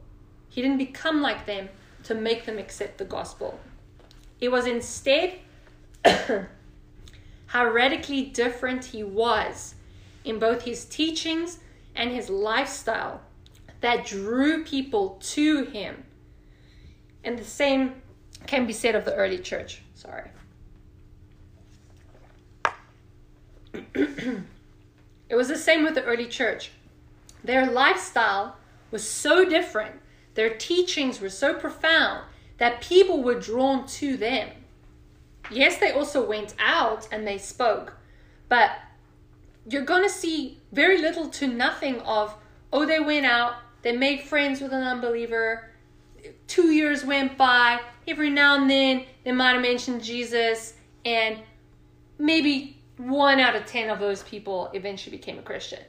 [0.49, 1.69] He didn't become like them
[2.05, 3.59] to make them accept the gospel.
[4.41, 5.39] It was instead
[7.47, 9.75] how radically different he was
[10.25, 11.59] in both his teachings
[11.97, 13.21] and his lifestyle
[13.81, 16.05] that drew people to him.
[17.25, 18.03] And the same
[18.47, 19.83] can be said of the early church.
[19.95, 20.31] Sorry.
[23.95, 24.45] it
[25.35, 26.71] was the same with the early church.
[27.43, 28.57] Their lifestyle
[28.91, 30.01] was so different,
[30.35, 32.25] their teachings were so profound
[32.59, 34.51] that people were drawn to them.
[35.51, 37.97] Yes, they also went out and they spoke,
[38.49, 38.71] but
[39.69, 42.35] you're going to see very little to nothing of,
[42.71, 45.71] oh, they went out, they made friends with an unbeliever,
[46.47, 50.75] two years went by, every now and then they might have mentioned Jesus,
[51.07, 51.39] and
[52.19, 55.81] maybe one out of ten of those people eventually became a Christian.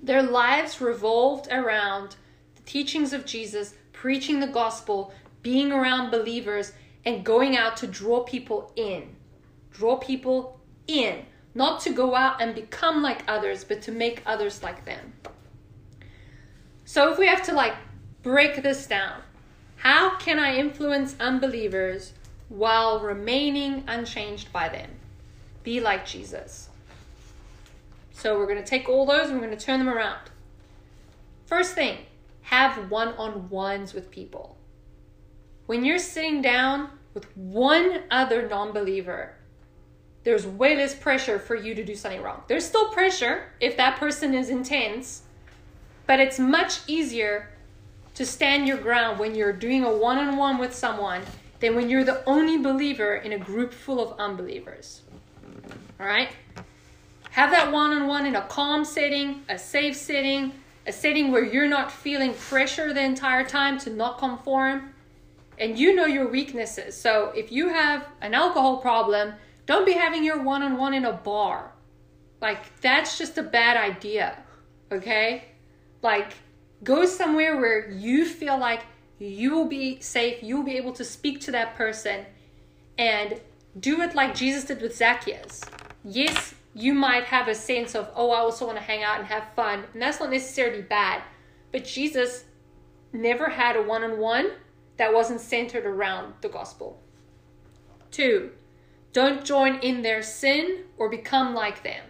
[0.00, 2.14] Their lives revolved around
[2.54, 5.12] the teachings of Jesus, preaching the gospel,
[5.42, 6.72] being around believers,
[7.04, 9.16] and going out to draw people in.
[9.72, 11.26] Draw people in.
[11.54, 15.12] Not to go out and become like others, but to make others like them.
[16.84, 17.74] So if we have to like
[18.22, 19.20] break this down,
[19.76, 22.12] how can I influence unbelievers
[22.48, 24.90] while remaining unchanged by them?
[25.62, 26.68] Be like Jesus.
[28.12, 30.30] So we're going to take all those and we're going to turn them around.
[31.46, 31.98] First thing,
[32.42, 34.56] have one on ones with people.
[35.66, 39.34] When you're sitting down with one other non believer,
[40.24, 42.42] there's way less pressure for you to do something wrong.
[42.46, 45.22] There's still pressure if that person is intense,
[46.06, 47.48] but it's much easier
[48.14, 51.22] to stand your ground when you're doing a one on one with someone
[51.60, 55.02] than when you're the only believer in a group full of unbelievers.
[55.98, 56.28] All right?
[57.30, 60.52] Have that one on one in a calm setting, a safe setting,
[60.86, 64.92] a setting where you're not feeling pressure the entire time to not conform.
[65.58, 66.96] And you know your weaknesses.
[66.96, 69.34] So if you have an alcohol problem,
[69.66, 71.72] don't be having your one on one in a bar.
[72.40, 74.38] Like, that's just a bad idea.
[74.90, 75.44] Okay?
[76.02, 76.34] Like,
[76.82, 78.82] go somewhere where you feel like
[79.18, 82.26] you will be safe, you'll be able to speak to that person,
[82.98, 83.40] and
[83.78, 85.62] do it like Jesus did with Zacchaeus.
[86.04, 89.28] Yes, you might have a sense of, oh, I also want to hang out and
[89.28, 91.22] have fun, and that's not necessarily bad.
[91.70, 92.44] But Jesus
[93.12, 94.50] never had a one on one
[94.96, 97.00] that wasn't centered around the gospel.
[98.10, 98.50] Two,
[99.12, 102.04] don't join in their sin or become like them.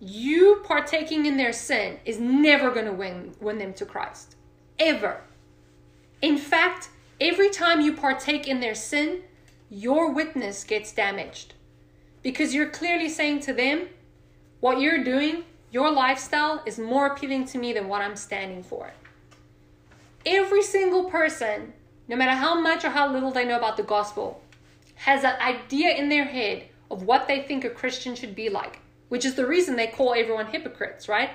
[0.00, 4.36] You partaking in their sin is never going to win, win them to Christ.
[4.78, 5.20] Ever.
[6.22, 6.88] In fact,
[7.20, 9.22] every time you partake in their sin,
[9.68, 11.54] your witness gets damaged.
[12.22, 13.88] Because you're clearly saying to them,
[14.60, 18.92] what you're doing, your lifestyle is more appealing to me than what I'm standing for.
[20.26, 21.72] Every single person,
[22.10, 24.42] no matter how much or how little they know about the gospel,
[24.96, 28.80] has an idea in their head of what they think a Christian should be like,
[29.10, 31.30] which is the reason they call everyone hypocrites, right?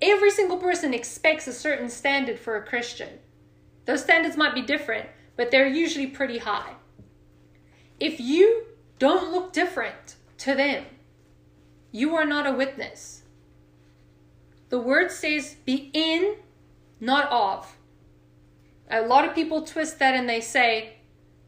[0.00, 3.18] Every single person expects a certain standard for a Christian.
[3.84, 6.74] Those standards might be different, but they're usually pretty high.
[7.98, 8.66] If you
[9.00, 10.84] don't look different to them,
[11.90, 13.24] you are not a witness.
[14.68, 16.36] The word says be in,
[17.00, 17.76] not of.
[18.90, 20.94] A lot of people twist that and they say,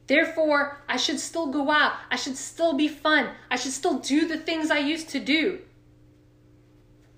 [0.06, 1.92] therefore, I should still go out.
[2.10, 3.30] I should still be fun.
[3.50, 5.60] I should still do the things I used to do.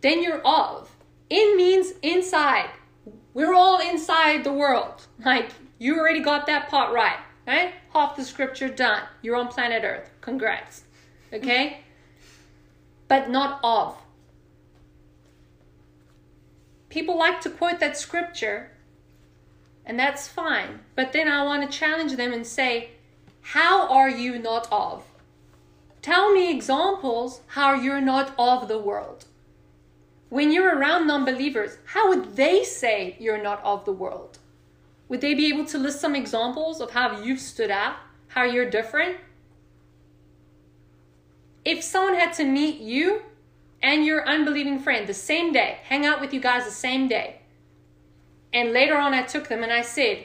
[0.00, 0.90] Then you're of.
[1.28, 2.70] In means inside.
[3.34, 5.06] We're all inside the world.
[5.24, 7.18] Like, you already got that part right.
[7.46, 7.74] Right?
[7.92, 9.02] Half the scripture done.
[9.22, 10.10] You're on planet Earth.
[10.20, 10.82] Congrats.
[11.32, 11.84] Okay?
[13.10, 13.98] but not of.
[16.90, 18.70] People like to quote that scripture,
[19.90, 20.78] and that's fine.
[20.94, 22.90] But then I want to challenge them and say,
[23.40, 25.02] How are you not of?
[26.00, 29.24] Tell me examples how you're not of the world.
[30.28, 34.38] When you're around non believers, how would they say you're not of the world?
[35.08, 37.96] Would they be able to list some examples of how you've stood out,
[38.28, 39.16] how you're different?
[41.64, 43.22] If someone had to meet you
[43.82, 47.39] and your unbelieving friend the same day, hang out with you guys the same day,
[48.52, 50.24] and later on I took them and I said,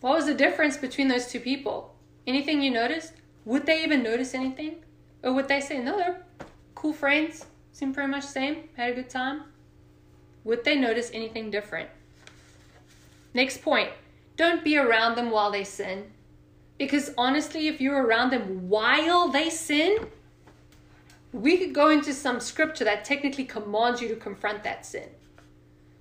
[0.00, 1.94] What was the difference between those two people?
[2.26, 3.14] Anything you noticed?
[3.44, 4.76] Would they even notice anything?
[5.22, 6.22] Or would they say, No, they're
[6.74, 9.44] cool friends, seem pretty much the same, had a good time?
[10.44, 11.88] Would they notice anything different?
[13.32, 13.90] Next point
[14.36, 16.10] don't be around them while they sin.
[16.78, 19.96] Because honestly, if you're around them while they sin,
[21.32, 25.08] we could go into some scripture that technically commands you to confront that sin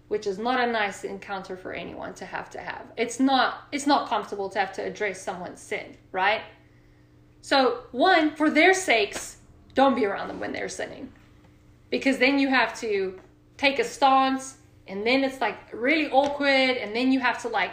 [0.07, 3.87] which is not a nice encounter for anyone to have to have it's not it's
[3.87, 6.41] not comfortable to have to address someone's sin right
[7.41, 9.37] so one for their sakes
[9.73, 11.11] don't be around them when they're sinning
[11.89, 13.19] because then you have to
[13.57, 17.71] take a stance and then it's like really awkward, and then you have to like,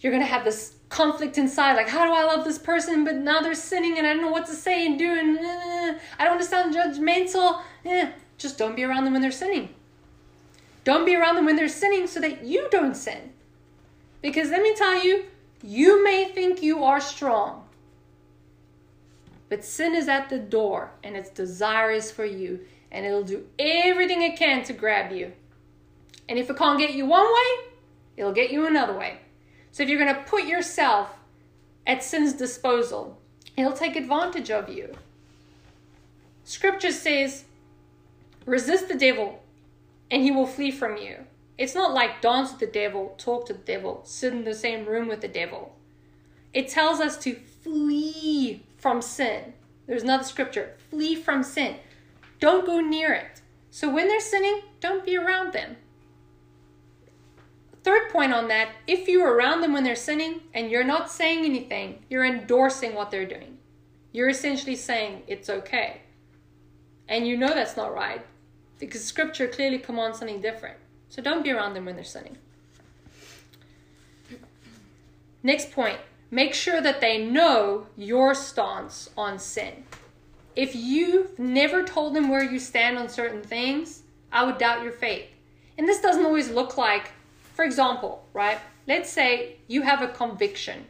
[0.00, 3.40] you're gonna have this conflict inside, like, how do I love this person, but now
[3.40, 6.36] they're sinning, and I don't know what to say and do, and uh, I don't
[6.36, 7.62] want to sound judgmental.
[7.84, 9.70] Eh, just don't be around them when they're sinning.
[10.84, 13.32] Don't be around them when they're sinning so that you don't sin.
[14.20, 15.24] Because let me tell you,
[15.62, 17.66] you may think you are strong,
[19.48, 22.60] but sin is at the door and its desire is for you,
[22.92, 25.32] and it'll do everything it can to grab you.
[26.28, 27.72] And if it can't get you one way,
[28.16, 29.18] it'll get you another way.
[29.72, 31.14] So if you're going to put yourself
[31.86, 33.18] at sin's disposal,
[33.56, 34.94] it'll take advantage of you.
[36.44, 37.44] Scripture says,
[38.46, 39.42] resist the devil
[40.10, 41.24] and he will flee from you.
[41.56, 44.86] It's not like dance with the devil, talk to the devil, sit in the same
[44.86, 45.76] room with the devil.
[46.52, 49.54] It tells us to flee from sin.
[49.86, 51.76] There's another scripture flee from sin.
[52.40, 53.40] Don't go near it.
[53.70, 55.76] So when they're sinning, don't be around them.
[57.82, 61.44] Third point on that if you're around them when they're sinning and you're not saying
[61.44, 63.58] anything, you're endorsing what they're doing.
[64.12, 66.00] You're essentially saying it's okay.
[67.08, 68.24] And you know that's not right
[68.78, 70.76] because scripture clearly commands something different.
[71.08, 72.36] So don't be around them when they're sinning.
[75.42, 75.98] Next point
[76.30, 79.84] make sure that they know your stance on sin.
[80.56, 84.02] If you've never told them where you stand on certain things,
[84.32, 85.28] I would doubt your faith.
[85.78, 87.12] And this doesn't always look like,
[87.54, 88.58] for example, right?
[88.88, 90.86] Let's say you have a conviction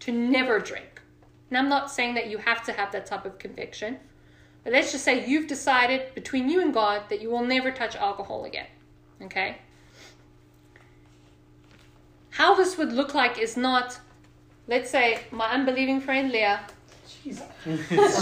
[0.00, 1.02] to never drink.
[1.50, 3.98] And I'm not saying that you have to have that type of conviction,
[4.68, 7.96] but let's just say you've decided between you and God that you will never touch
[7.96, 8.66] alcohol again.
[9.22, 9.56] Okay?
[12.28, 13.98] How this would look like is not,
[14.66, 16.60] let's say, my unbelieving friend Leah.
[17.08, 17.38] Jeez.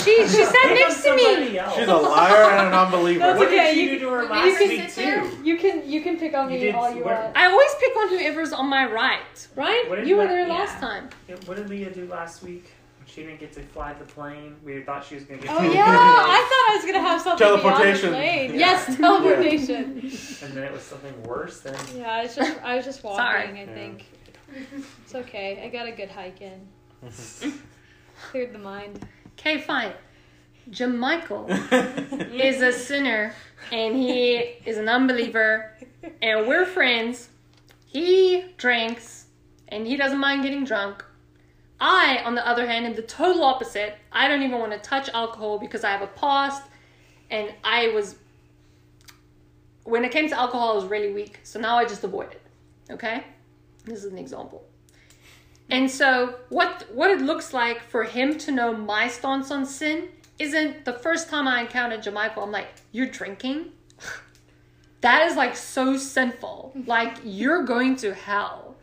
[0.05, 1.59] She, she sat next to me.
[1.59, 1.75] Else.
[1.75, 3.19] She's a liar and an unbeliever.
[3.19, 5.39] That's What okay, did you, you- do to her you last can week too?
[5.43, 7.37] You can you can pick on You me did all you where- want.
[7.37, 9.85] I always pick on whoever's on my right, right?
[10.07, 10.55] You were you- there yeah.
[10.55, 11.09] last time.
[11.29, 12.71] Yeah, What did Leah do last week?
[13.17, 14.57] She didn't get to fly the plane.
[14.63, 15.51] We thought she was gonna get.
[15.51, 18.11] Oh to yeah, I thought I was gonna have something Teleportation.
[18.11, 18.51] beyond the plane.
[18.51, 18.59] Yeah.
[18.59, 19.85] Yes, teleportation.
[20.43, 21.75] And then it was something worse than.
[21.97, 23.17] yeah, it's just I was just walking.
[23.17, 23.63] Sorry.
[23.63, 24.05] I think
[25.03, 25.63] it's okay.
[25.65, 26.69] I got a good hike in.
[28.31, 29.07] Cleared the mind.
[29.39, 29.93] Okay, fine.
[30.71, 31.49] Jamichael
[32.35, 33.33] is a sinner
[33.73, 34.35] and he
[34.67, 35.75] is an unbeliever
[36.21, 37.31] and we're friends.
[37.87, 39.25] He drinks
[39.69, 41.03] and he doesn't mind getting drunk.
[41.81, 43.97] I, on the other hand, am the total opposite.
[44.11, 46.63] I don't even want to touch alcohol because I have a past
[47.31, 48.17] and I was
[49.85, 51.41] when it came to alcohol I was really weak.
[51.43, 52.43] So now I just avoid it.
[52.91, 53.25] Okay?
[53.85, 54.65] This is an example.
[55.69, 60.09] And so what what it looks like for him to know my stance on sin
[60.39, 63.73] isn't the first time I encountered Jamichael, I'm like, you're drinking?
[65.03, 66.73] That is like so sinful.
[66.87, 68.76] Like you're going to hell.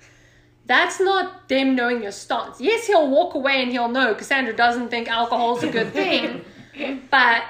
[0.66, 2.62] That's not them knowing your stance.
[2.62, 6.46] Yes, he'll walk away and he'll know Cassandra doesn't think alcohol is a good thing,
[7.12, 7.44] but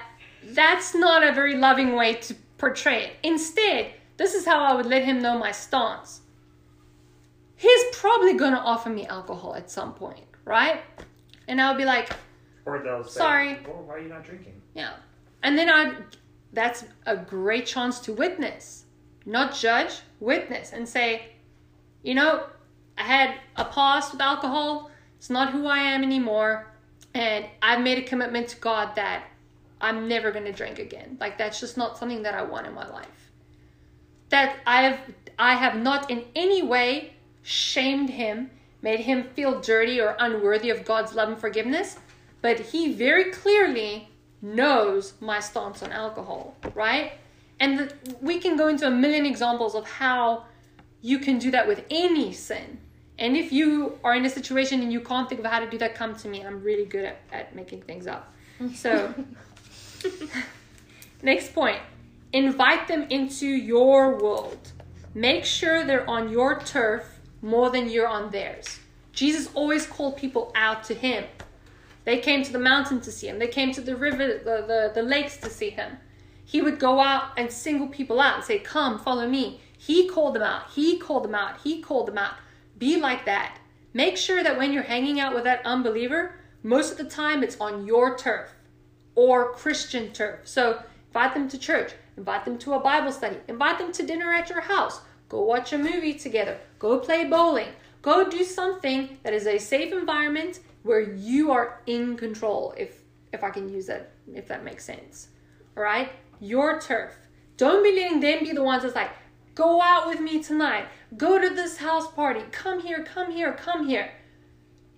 [0.46, 3.12] that's not a very loving way to portray it.
[3.24, 6.22] Instead, this is how I would let him know my stance.
[7.56, 10.82] He's probably going to offer me alcohol at some point, right?
[11.48, 12.12] And I'll be like,
[12.66, 13.60] Or they'll say, Sorry.
[13.66, 14.62] "Well, why are you not drinking?
[14.74, 14.94] yeah.
[15.44, 15.96] And then I
[16.54, 18.86] that's a great chance to witness,
[19.26, 21.24] not judge, witness and say,
[22.04, 22.46] you know,
[22.98, 24.92] I had a past with alcohol.
[25.18, 26.68] It's not who I am anymore.
[27.14, 29.26] And I've made a commitment to God that
[29.82, 31.18] I'm never going to drink again.
[31.20, 33.32] Like that's just not something that I want in my life.
[34.30, 35.00] That I have
[35.38, 38.50] I have not in any way shamed him,
[38.82, 41.98] made him feel dirty or unworthy of God's love and forgiveness,
[42.42, 44.10] but he very clearly
[44.42, 47.14] knows my stance on alcohol, right?
[47.60, 50.46] And the, we can go into a million examples of how
[51.04, 52.80] you can do that with any sin.
[53.20, 55.78] And if you are in a situation and you can't think of how to do
[55.78, 56.44] that, come to me.
[56.44, 58.34] I'm really good at, at making things up.
[58.74, 59.14] So,
[61.22, 61.80] next point
[62.32, 64.72] invite them into your world.
[65.14, 68.80] Make sure they're on your turf more than you're on theirs.
[69.12, 71.26] Jesus always called people out to him.
[72.06, 73.38] They came to the mountain to see him.
[73.38, 75.98] They came to the river, the, the, the lakes to see him.
[76.44, 79.62] He would go out and single people out and say, Come, follow me.
[79.86, 80.72] He called them out.
[80.74, 81.60] He called them out.
[81.62, 82.36] He called them out.
[82.78, 83.58] Be like that.
[83.94, 87.60] Make sure that when you're hanging out with that unbeliever, most of the time it's
[87.60, 88.56] on your turf
[89.16, 90.40] or Christian turf.
[90.46, 94.32] So invite them to church, invite them to a Bible study, invite them to dinner
[94.32, 99.34] at your house, go watch a movie together, go play bowling, go do something that
[99.34, 103.02] is a safe environment where you are in control if
[103.34, 105.28] if I can use that if that makes sense.
[105.76, 106.10] All right?
[106.40, 107.18] Your turf.
[107.58, 109.12] Don't be letting them be the ones that's like,
[109.56, 110.88] Go out with me tonight.
[111.16, 112.42] Go to this house party.
[112.52, 114.12] Come here, come here, come here.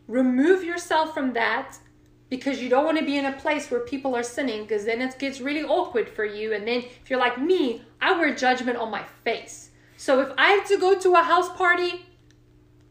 [0.07, 1.77] Remove yourself from that
[2.29, 5.01] because you don't want to be in a place where people are sinning because then
[5.01, 6.53] it gets really awkward for you.
[6.53, 9.71] And then if you're like me, I wear judgment on my face.
[9.97, 12.05] So if I have to go to a house party,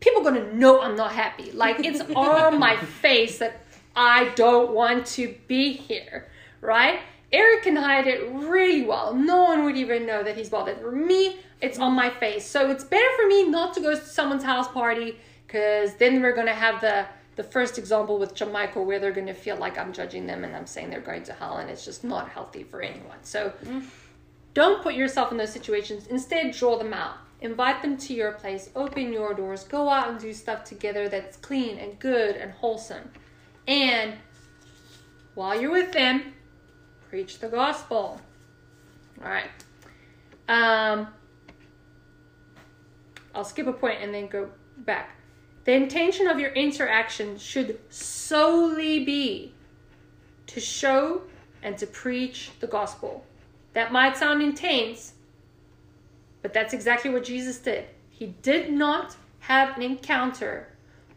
[0.00, 1.52] people are going to know I'm not happy.
[1.52, 3.64] Like it's on my face that
[3.96, 6.28] I don't want to be here,
[6.60, 7.00] right?
[7.35, 9.12] Eric can hide it really well.
[9.12, 10.78] No one would even know that he's bothered.
[10.78, 12.47] For me, it's on my face.
[12.47, 16.35] So it's better for me not to go to someone's house party because then we're
[16.35, 17.07] going to have the
[17.37, 20.55] the first example with Jamichael where they're going to feel like I'm judging them and
[20.55, 23.18] I'm saying they're going to hell and it's just not healthy for anyone.
[23.22, 23.53] So
[24.55, 26.07] don't put yourself in those situations.
[26.07, 27.16] Instead, draw them out.
[27.41, 28.70] Invite them to your place.
[28.76, 29.64] Open your doors.
[29.64, 33.11] Go out and do stuff together that's clean and good and wholesome.
[33.66, 34.14] And
[35.35, 36.34] while you're with them,
[37.14, 38.20] preach the gospel.
[39.22, 39.48] All right.
[40.48, 41.06] Um,
[43.32, 45.10] I'll skip a point and then go back.
[45.62, 49.54] The intention of your interaction should solely be
[50.48, 51.22] to show
[51.62, 53.24] and to preach the gospel.
[53.74, 55.12] That might sound intense,
[56.42, 57.84] but that's exactly what Jesus did.
[58.10, 60.66] He did not have an encounter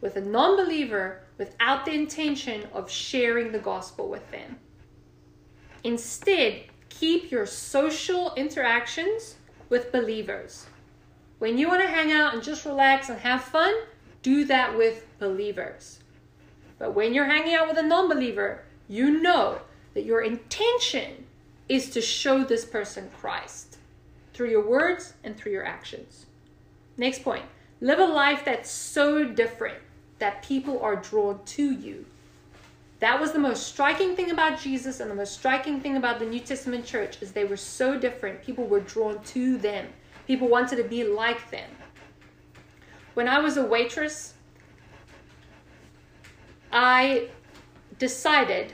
[0.02, 4.60] with a non believer without the intention of sharing the gospel with them.
[5.84, 9.36] Instead, keep your social interactions
[9.70, 10.68] with believers.
[11.40, 13.74] When you want to hang out and just relax and have fun,
[14.22, 16.00] do that with believers.
[16.80, 19.62] But when you're hanging out with a non believer, you know
[19.94, 21.26] that your intention
[21.70, 23.78] is to show this person Christ
[24.34, 26.26] through your words and through your actions.
[26.98, 27.46] Next point
[27.82, 29.78] live a life that's so different
[30.20, 32.06] that people are drawn to you.
[33.00, 36.26] That was the most striking thing about Jesus and the most striking thing about the
[36.26, 38.42] New Testament church is they were so different.
[38.42, 39.88] People were drawn to them.
[40.26, 41.70] People wanted to be like them.
[43.14, 44.34] When I was a waitress,
[46.72, 47.30] I
[48.00, 48.74] decided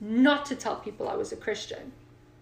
[0.00, 1.92] not to tell people I was a Christian.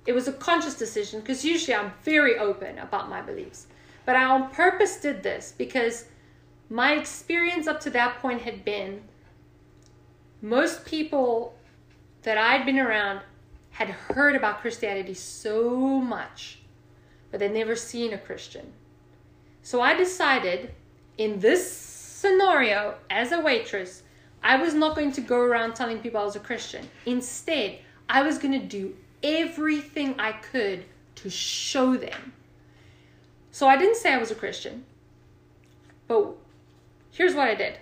[0.07, 3.67] It was a conscious decision because usually I'm very open about my beliefs.
[4.05, 6.07] But I on purpose did this because
[6.69, 9.03] my experience up to that point had been
[10.45, 11.55] most people
[12.23, 13.21] that I'd been around
[13.71, 16.59] had heard about Christianity so much,
[17.31, 18.71] but they'd never seen a Christian.
[19.63, 20.75] So I decided
[21.17, 24.03] in this scenario, as a waitress,
[24.43, 26.87] I was not going to go around telling people I was a Christian.
[27.07, 27.79] Instead,
[28.11, 30.85] I was going to do everything I could
[31.17, 32.35] to show them.
[33.51, 34.85] So I didn't say I was a Christian,
[36.07, 36.35] but
[37.13, 37.79] here's what I did.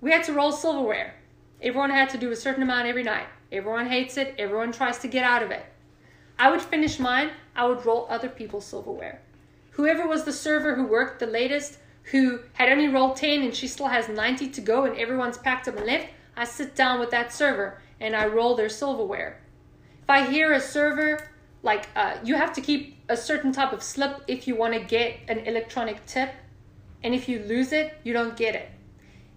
[0.00, 1.14] We had to roll silverware.
[1.62, 3.26] Everyone had to do a certain amount every night.
[3.50, 5.64] Everyone hates it, everyone tries to get out of it.
[6.38, 9.22] I would finish mine, I would roll other people's silverware.
[9.70, 11.78] Whoever was the server who worked the latest,
[12.10, 15.66] who had only rolled 10 and she still has 90 to go and everyone's packed
[15.68, 19.40] up and left, I sit down with that server and I roll their silverware.
[20.02, 21.30] If I hear a server,
[21.62, 24.80] like uh, you have to keep a certain type of slip if you want to
[24.80, 26.32] get an electronic tip,
[27.02, 28.70] and if you lose it, you don't get it.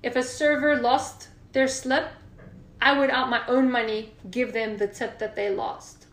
[0.02, 2.08] If a server lost their slip,
[2.82, 6.06] I would, out my own money, give them the tip that they lost.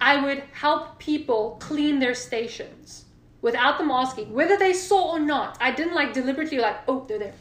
[0.00, 3.06] I would help people clean their stations
[3.40, 5.56] without them asking whether they saw or not.
[5.60, 7.34] I didn't like deliberately like, oh, they're there.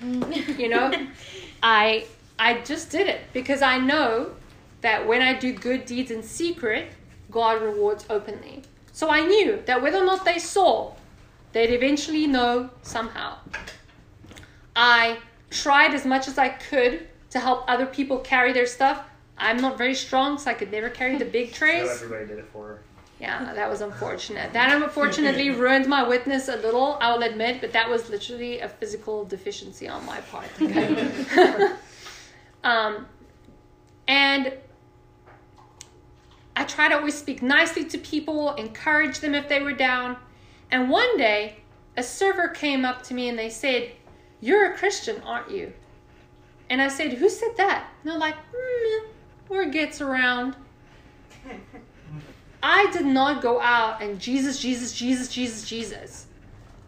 [0.58, 0.92] you know,
[1.62, 2.06] I
[2.38, 4.32] I just did it because I know
[4.80, 6.92] that when I do good deeds in secret,
[7.30, 8.62] God rewards openly.
[8.92, 10.94] So I knew that whether or not they saw,
[11.52, 13.38] they'd eventually know somehow.
[14.80, 15.18] I
[15.50, 19.02] tried as much as I could to help other people carry their stuff.
[19.36, 21.88] I'm not very strong, so I could never carry the big trays.
[21.88, 22.82] So everybody did it for her.
[23.20, 24.52] Yeah, that was unfortunate.
[24.52, 28.68] That unfortunately ruined my witness a little, I will admit, but that was literally a
[28.68, 30.46] physical deficiency on my part.
[30.62, 31.10] Okay?
[32.62, 33.04] um,
[34.06, 34.52] and
[36.54, 40.16] I try to always speak nicely to people, encourage them if they were down.
[40.70, 41.56] And one day,
[41.96, 43.90] a server came up to me and they said,
[44.40, 45.72] You're a Christian, aren't you?
[46.70, 47.88] And I said, Who said that?
[48.02, 49.06] And they're like, mm,
[49.48, 50.56] Word gets around.
[52.62, 56.26] I did not go out and Jesus, Jesus, Jesus, Jesus, Jesus.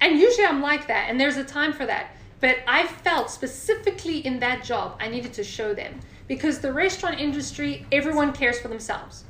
[0.01, 2.13] And usually I'm like that, and there's a time for that.
[2.41, 6.01] But I felt specifically in that job, I needed to show them.
[6.27, 9.25] Because the restaurant industry, everyone cares for themselves.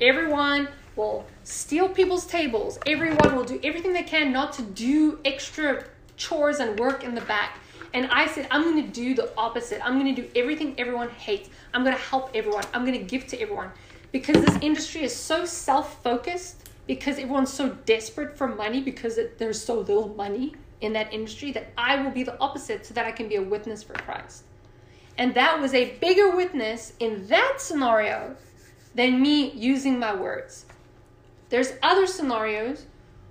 [0.00, 2.78] Everyone will steal people's tables.
[2.86, 5.84] Everyone will do everything they can not to do extra
[6.16, 7.58] chores and work in the back.
[7.92, 9.80] And I said, I'm going to do the opposite.
[9.84, 11.48] I'm going to do everything everyone hates.
[11.72, 12.64] I'm going to help everyone.
[12.74, 13.70] I'm going to give to everyone
[14.10, 19.38] because this industry is so self focused because everyone's so desperate for money because it,
[19.38, 23.06] there's so little money in that industry that I will be the opposite so that
[23.06, 24.44] I can be a witness for Christ.
[25.16, 28.36] And that was a bigger witness in that scenario
[28.94, 30.66] than me using my words.
[31.48, 32.86] There's other scenarios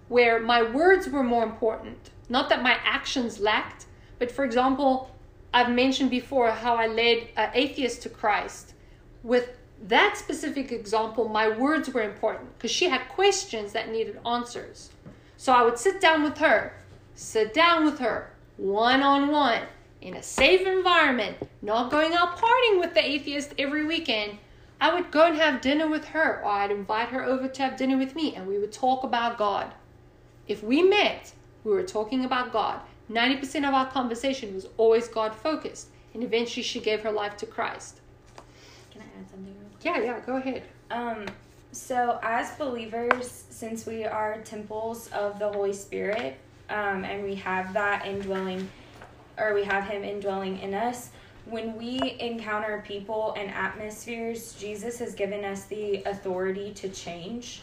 [0.07, 2.11] where my words were more important.
[2.33, 3.85] Not that my actions lacked,
[4.17, 5.11] but for example,
[5.53, 8.73] I've mentioned before how I led an atheist to Christ.
[9.21, 14.89] With that specific example, my words were important because she had questions that needed answers.
[15.37, 16.73] So I would sit down with her,
[17.13, 19.61] sit down with her one on one
[20.01, 24.39] in a safe environment, not going out partying with the atheist every weekend.
[24.81, 27.77] I would go and have dinner with her, or I'd invite her over to have
[27.77, 29.71] dinner with me, and we would talk about God.
[30.47, 31.31] If we met,
[31.63, 32.79] we were talking about God.
[33.09, 37.45] 90% of our conversation was always God focused, and eventually she gave her life to
[37.45, 37.99] Christ.
[38.91, 39.55] Can I add something?
[39.81, 40.63] Yeah, yeah, go ahead.
[40.89, 41.25] Um,
[41.71, 46.37] so as believers, since we are temples of the Holy Spirit,
[46.69, 48.69] um, and we have that indwelling,
[49.37, 51.09] or we have Him indwelling in us,
[51.45, 57.61] when we encounter people and atmospheres, Jesus has given us the authority to change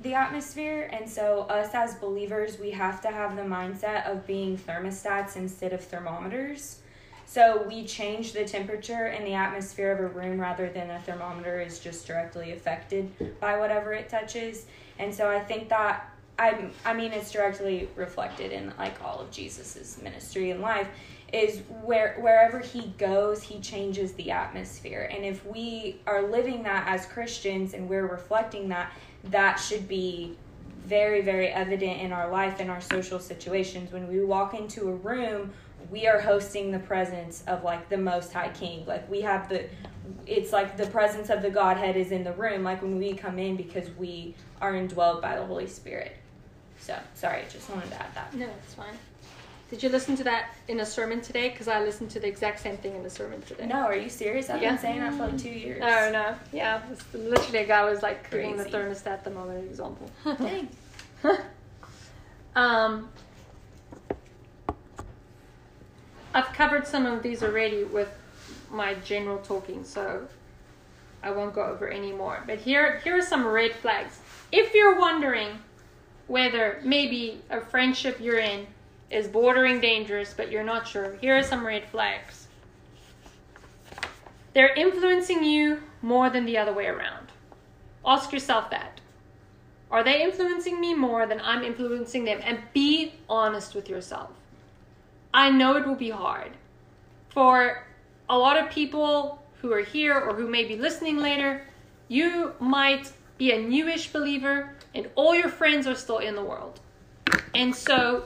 [0.00, 0.88] the atmosphere.
[0.92, 5.72] And so, us as believers, we have to have the mindset of being thermostats instead
[5.72, 6.80] of thermometers.
[7.26, 11.60] So, we change the temperature in the atmosphere of a room rather than a thermometer
[11.60, 14.66] is just directly affected by whatever it touches.
[14.98, 16.10] And so, I think that.
[16.40, 20.86] I, I mean, it's directly reflected in like all of Jesus's ministry and life
[21.32, 26.86] is where wherever he goes he changes the atmosphere and if we are living that
[26.88, 28.90] as christians and we're reflecting that
[29.24, 30.36] that should be
[30.84, 33.92] very very evident in our life in our social situations.
[33.92, 35.52] When we walk into a room
[35.90, 38.84] we are hosting the presence of like the most high king.
[38.86, 39.64] Like we have the
[40.26, 43.38] it's like the presence of the godhead is in the room like when we come
[43.38, 46.16] in because we are indwelled by the holy spirit.
[46.78, 48.34] So sorry just wanted to add that.
[48.34, 48.96] No, it's fine.
[49.70, 51.50] Did you listen to that in a sermon today?
[51.50, 53.66] Because I listened to the exact same thing in the sermon today.
[53.66, 54.70] no are you serious i've Yeah.
[54.70, 56.34] been saying that for like two years No, no.
[56.52, 56.80] Yeah,
[57.12, 58.76] literally a guy was like giving the Crazy.
[58.78, 60.10] thermostat thermometer example.
[60.24, 60.68] Dang.
[62.56, 63.08] um,
[66.34, 68.08] I've covered some of these already with
[68.70, 70.26] my general talking, so
[71.22, 72.42] I won't go over any more.
[72.46, 74.18] But here, here are some red flags.
[74.52, 75.58] If you're wondering
[76.26, 78.66] whether maybe a friendship you're in
[79.10, 82.48] is bordering dangerous, but you're not sure, here are some red flags.
[84.54, 87.28] They're influencing you more than the other way around.
[88.04, 89.00] Ask yourself that.
[89.90, 92.40] Are they influencing me more than I'm influencing them?
[92.42, 94.30] And be honest with yourself.
[95.32, 96.52] I know it will be hard.
[97.30, 97.86] For
[98.28, 101.66] a lot of people who are here or who may be listening later,
[102.08, 106.80] you might be a newish believer and all your friends are still in the world.
[107.54, 108.24] And so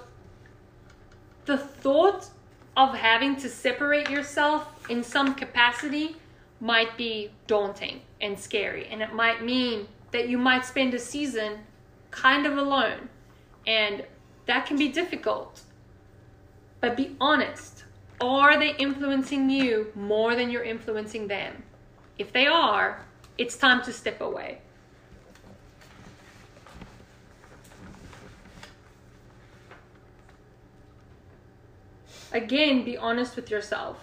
[1.45, 2.29] the thought
[2.77, 6.17] of having to separate yourself in some capacity
[6.61, 8.87] might be daunting and scary.
[8.87, 11.59] And it might mean that you might spend a season
[12.11, 13.09] kind of alone.
[13.67, 14.05] And
[14.47, 15.61] that can be difficult.
[16.81, 17.85] But be honest.
[18.21, 21.65] Are they influencing you more than you're influencing them?
[22.19, 23.05] If they are,
[23.37, 24.61] it's time to step away.
[32.33, 33.99] Again, be honest with yourself.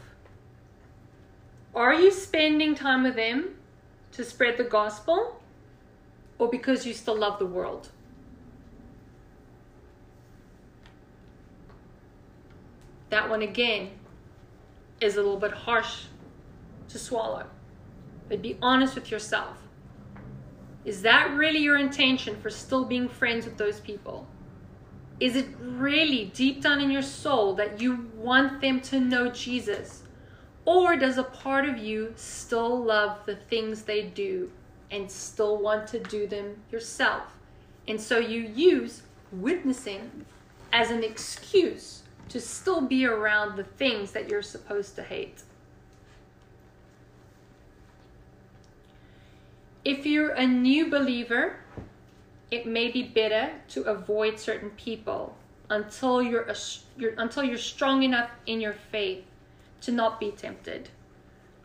[1.73, 3.55] Are you spending time with them
[4.11, 5.41] to spread the gospel
[6.37, 7.89] or because you still love the world?
[13.09, 13.89] That one again
[15.01, 16.03] is a little bit harsh
[16.89, 17.47] to swallow.
[18.27, 19.57] But be honest with yourself.
[20.85, 24.27] Is that really your intention for still being friends with those people?
[25.19, 30.03] Is it really deep down in your soul that you want them to know Jesus?
[30.65, 34.51] Or does a part of you still love the things they do
[34.91, 37.23] and still want to do them yourself?
[37.87, 39.01] And so you use
[39.31, 40.25] witnessing
[40.71, 45.41] as an excuse to still be around the things that you're supposed to hate.
[49.83, 51.57] If you're a new believer,
[52.51, 55.35] it may be better to avoid certain people
[55.69, 56.55] until you're, a,
[56.97, 59.23] you're until you're strong enough in your faith
[59.81, 60.89] to not be tempted.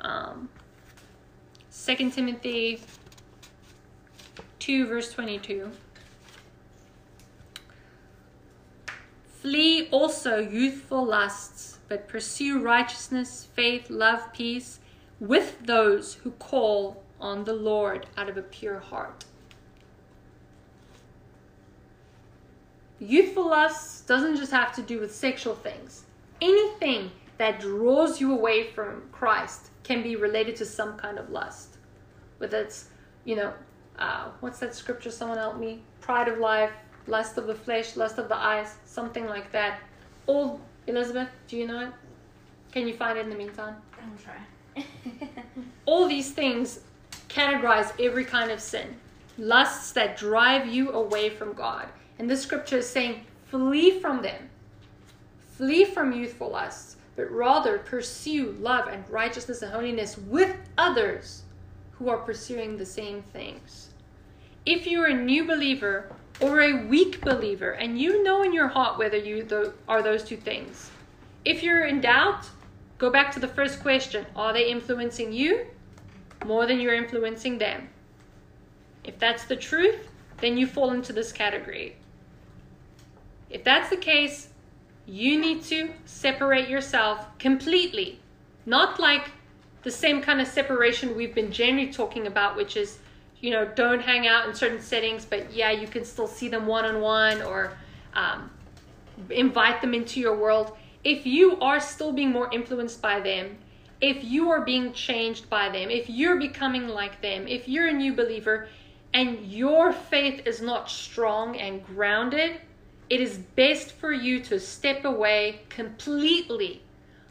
[0.01, 0.51] Um,
[1.73, 2.81] 2 Timothy
[4.59, 5.71] 2 verse 22.
[9.27, 14.81] Flee also youthful lusts, but pursue righteousness, faith, love, peace
[15.21, 19.27] with those who call on the Lord out of a pure heart.
[22.99, 26.05] Youthful lust doesn't just have to do with sexual things.
[26.41, 31.77] Anything that draws you away from Christ can be related to some kind of lust.
[32.39, 32.89] Whether it's,
[33.25, 33.53] you know,
[33.99, 35.11] uh, what's that scripture?
[35.11, 35.83] Someone help me.
[36.01, 36.73] Pride of life,
[37.07, 39.81] lust of the flesh, lust of the eyes, something like that.
[40.27, 41.93] All, Elizabeth, do you know it?
[42.73, 43.77] Can you find it in the meantime?
[44.01, 44.37] I'll try.
[45.87, 46.81] all these things
[47.29, 48.97] categorize every kind of sin
[49.39, 51.89] lusts that drive you away from god
[52.19, 54.49] and this scripture is saying flee from them
[55.57, 61.43] flee from youthful lusts but rather pursue love and righteousness and holiness with others
[61.93, 63.91] who are pursuing the same things
[64.67, 66.11] if you're a new believer
[66.41, 70.37] or a weak believer and you know in your heart whether you are those two
[70.37, 70.91] things
[71.45, 72.45] if you're in doubt
[72.99, 75.67] go back to the first question are they influencing you
[76.45, 77.89] more than you're influencing them.
[79.03, 80.09] If that's the truth,
[80.41, 81.97] then you fall into this category.
[83.51, 84.49] If that's the case,
[85.07, 88.21] you need to separate yourself completely.
[88.67, 89.31] Not like
[89.83, 92.99] the same kind of separation we've been generally talking about, which is,
[93.41, 96.67] you know, don't hang out in certain settings, but yeah, you can still see them
[96.67, 97.77] one on one or
[98.15, 98.51] um,
[99.31, 100.77] invite them into your world.
[101.05, 103.59] If you are still being more influenced by them,
[104.01, 107.93] if you are being changed by them, if you're becoming like them, if you're a
[107.93, 108.69] new believer
[109.13, 112.61] and your faith is not strong and grounded,
[113.11, 116.83] it is best for you to step away completely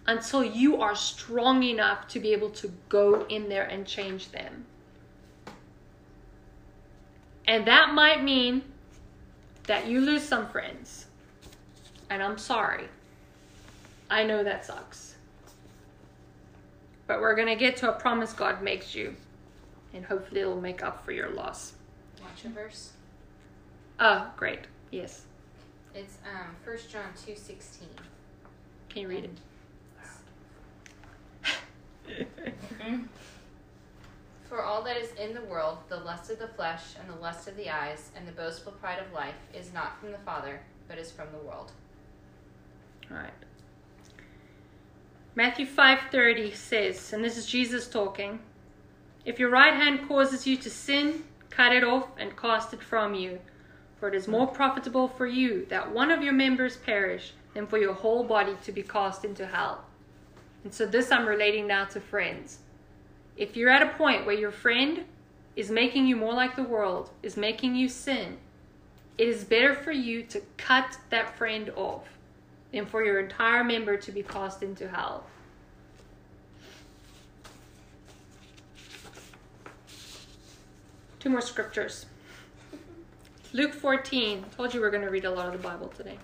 [0.06, 4.66] until you are strong enough to be able to go in there and change them.
[7.48, 8.64] And that might mean
[9.64, 11.06] that you lose some friends.
[12.10, 12.88] And I'm sorry.
[14.10, 15.16] I know that sucks.
[17.08, 19.16] But we're going to get to a promise God makes you.
[19.94, 21.74] And hopefully it'll make up for your loss.
[22.22, 22.92] Watch a verse.
[24.00, 24.62] Oh, great.
[24.92, 25.24] Yes.
[25.96, 27.84] It's um 1 John 2.16.
[28.90, 29.38] Can you read it?
[34.50, 37.48] For all that is in the world, the lust of the flesh, and the lust
[37.48, 40.98] of the eyes, and the boastful pride of life, is not from the Father, but
[40.98, 41.72] is from the world.
[43.10, 43.34] All right.
[45.36, 48.40] Matthew 5:30 says, and this is Jesus talking,
[49.26, 53.16] if your right hand causes you to sin, cut it off and cast it from
[53.16, 53.40] you,
[54.04, 57.78] for it is more profitable for you that one of your members perish than for
[57.78, 59.86] your whole body to be cast into hell.
[60.66, 62.58] And so this I'm relating now to friends.
[63.38, 65.06] If you're at a point where your friend
[65.56, 68.40] is making you more like the world, is making you sin,
[69.18, 72.04] it is better for you to cut that friend off
[72.74, 75.24] than for your entire member to be cast into hell.
[81.22, 82.06] Two more scriptures.
[83.56, 84.46] Luke 14.
[84.58, 86.18] Told you we are going to read a lot of the Bible today.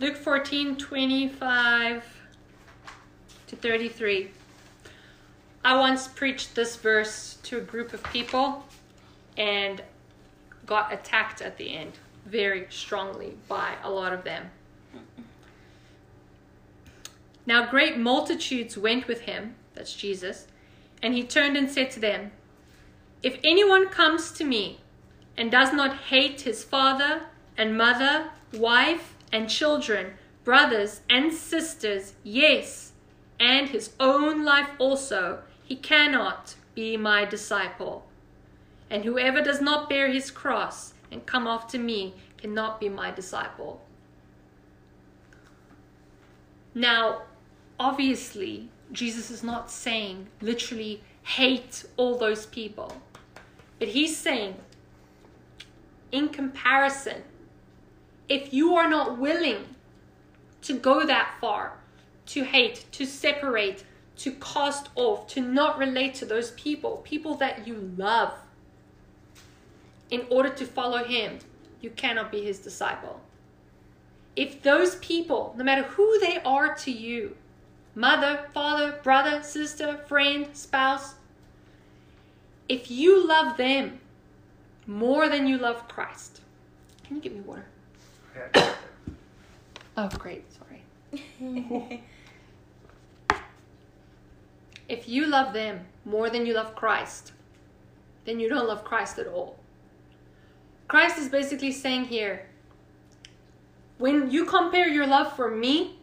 [0.00, 2.20] Luke 14, 25
[3.46, 4.30] to 33.
[5.64, 8.64] I once preached this verse to a group of people
[9.36, 9.80] and
[10.66, 11.92] got attacked at the end
[12.26, 14.50] very strongly by a lot of them.
[17.46, 20.48] Now, great multitudes went with him, that's Jesus,
[21.00, 22.32] and he turned and said to them,
[23.22, 24.80] If anyone comes to me
[25.36, 27.22] and does not hate his father
[27.56, 32.92] and mother, wife and children, brothers and sisters, yes,
[33.38, 38.06] and his own life also, he cannot be my disciple.
[38.90, 43.80] And whoever does not bear his cross and come after me cannot be my disciple.
[46.74, 47.22] Now,
[47.78, 53.00] obviously, Jesus is not saying literally hate all those people,
[53.82, 54.54] but he's saying,
[56.12, 57.24] in comparison,
[58.28, 59.74] if you are not willing
[60.60, 61.78] to go that far,
[62.26, 63.82] to hate, to separate,
[64.18, 68.32] to cast off, to not relate to those people, people that you love,
[70.12, 71.40] in order to follow him,
[71.80, 73.20] you cannot be his disciple.
[74.36, 77.36] If those people, no matter who they are to you,
[77.96, 81.14] mother, father, brother, sister, friend, spouse,
[82.72, 84.00] if you love them
[84.86, 86.40] more than you love Christ,
[87.04, 87.66] can you give me water?
[89.98, 90.44] oh, great.
[90.56, 90.82] Sorry.
[94.88, 97.32] if you love them more than you love Christ,
[98.24, 99.58] then you don't love Christ at all.
[100.88, 102.46] Christ is basically saying here
[103.98, 105.98] when you compare your love for me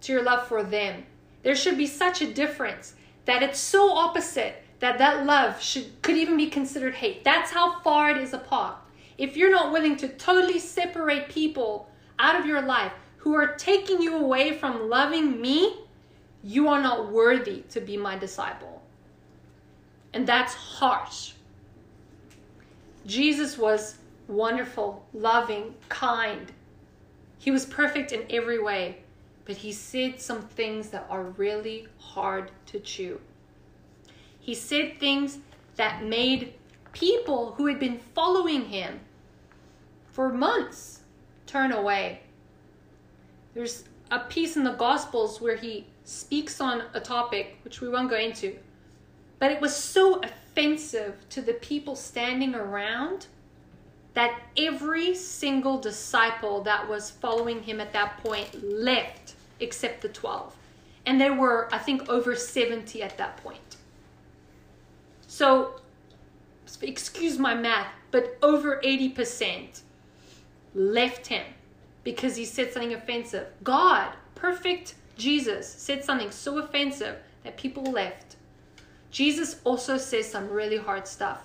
[0.00, 1.04] to your love for them,
[1.42, 2.94] there should be such a difference
[3.26, 7.24] that it's so opposite that that love should could even be considered hate.
[7.24, 8.76] That's how far it is apart.
[9.18, 11.90] if you're not willing to totally separate people
[12.20, 15.76] out of your life who are taking you away from loving me,
[16.44, 18.80] you are not worthy to be my disciple.
[20.14, 21.32] And that's harsh.
[23.04, 23.96] Jesus was
[24.28, 26.52] wonderful, loving, kind.
[27.38, 28.98] He was perfect in every way,
[29.44, 33.20] but he said some things that are really hard to chew.
[34.48, 35.40] He said things
[35.76, 36.54] that made
[36.94, 39.00] people who had been following him
[40.10, 41.00] for months
[41.44, 42.20] turn away.
[43.52, 48.08] There's a piece in the Gospels where he speaks on a topic, which we won't
[48.08, 48.56] go into,
[49.38, 53.26] but it was so offensive to the people standing around
[54.14, 60.56] that every single disciple that was following him at that point left except the 12.
[61.04, 63.77] And there were, I think, over 70 at that point.
[65.38, 65.74] So,
[66.82, 69.82] excuse my math, but over 80%
[70.74, 71.46] left him
[72.02, 73.46] because he said something offensive.
[73.62, 78.34] God, perfect Jesus, said something so offensive that people left.
[79.12, 81.44] Jesus also says some really hard stuff.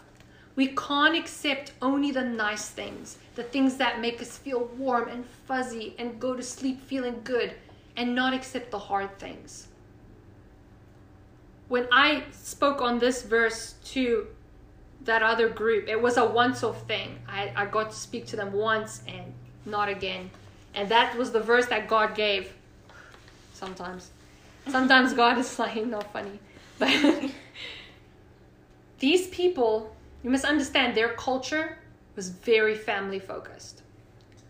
[0.56, 5.24] We can't accept only the nice things, the things that make us feel warm and
[5.45, 7.53] fuzzy and go to sleep feeling good,
[7.95, 9.68] and not accept the hard things.
[11.73, 14.27] When I spoke on this verse to
[15.05, 17.17] that other group, it was a once off thing.
[17.27, 19.33] I, I got to speak to them once and
[19.65, 20.29] not again.
[20.75, 22.53] And that was the verse that God gave.
[23.55, 24.11] Sometimes.
[24.67, 26.37] Sometimes God is like not funny.
[26.77, 27.31] But
[28.99, 31.79] these people you must understand their culture
[32.15, 33.81] was very family focused.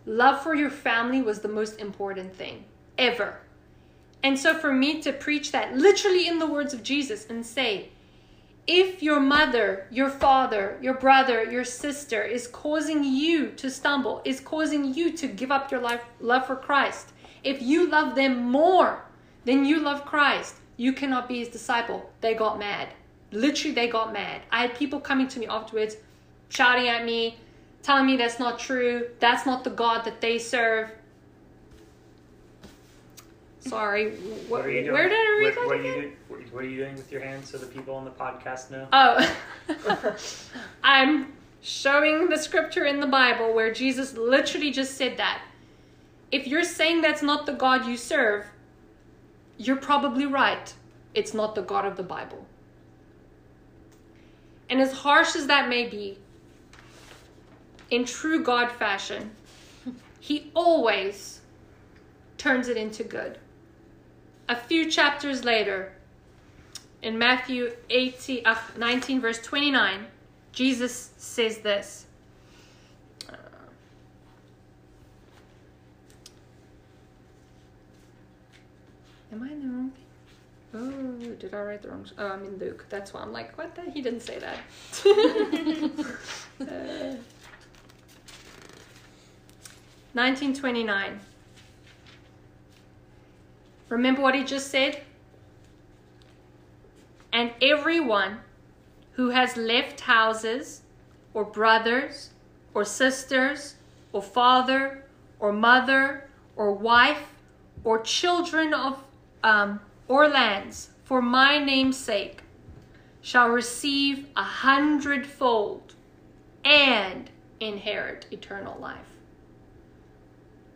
[0.05, 2.65] Love for your family was the most important thing
[2.97, 3.39] ever.
[4.23, 7.89] And so for me to preach that literally in the words of Jesus and say,
[8.65, 14.39] if your mother, your father, your brother, your sister is causing you to stumble, is
[14.39, 17.11] causing you to give up your life love for Christ,
[17.43, 19.03] if you love them more
[19.43, 22.09] than you love Christ, you cannot be his disciple.
[22.21, 22.93] They got mad.
[23.31, 24.43] Literally, they got mad.
[24.49, 25.97] I had people coming to me afterwards,
[26.47, 27.37] shouting at me,
[27.81, 29.09] telling me that's not true.
[29.19, 30.89] That's not the God that they serve.
[33.65, 34.93] Sorry, what, What are you doing?
[34.93, 36.11] where did I read what, that what are you
[36.51, 38.87] what are you doing with your hands so the people on the podcast know?
[38.91, 39.35] Oh,
[40.83, 45.41] I'm showing the scripture in the Bible where Jesus literally just said that.
[46.31, 48.45] If you're saying that's not the God you serve,
[49.57, 50.73] you're probably right.
[51.13, 52.45] It's not the God of the Bible.
[54.69, 56.17] And as harsh as that may be,
[57.91, 59.31] in true God fashion,
[60.19, 61.41] He always
[62.37, 63.37] turns it into good.
[64.49, 65.93] A few chapters later,
[67.01, 70.05] in Matthew 18, uh, 19, verse 29,
[70.51, 72.05] Jesus says this.
[73.29, 73.35] Uh,
[79.31, 80.03] am I in the wrong thing?
[80.75, 82.05] Oh, did I write the wrong?
[82.17, 82.85] Oh, I'm in Luke.
[82.89, 83.83] That's why I'm like, what the?
[83.91, 84.57] He didn't say that.
[86.61, 87.15] uh,
[90.13, 91.19] 1929.
[93.93, 95.03] Remember what he just said?
[97.31, 98.39] And everyone
[99.11, 100.81] who has left houses,
[101.35, 102.31] or brothers,
[102.73, 103.75] or sisters,
[104.11, 105.03] or father,
[105.37, 107.35] or mother, or wife,
[107.83, 109.03] or children of,
[109.43, 112.41] um, or lands, for my name's sake,
[113.21, 115.93] shall receive a hundredfold
[116.65, 117.29] and
[117.59, 119.05] inherit eternal life.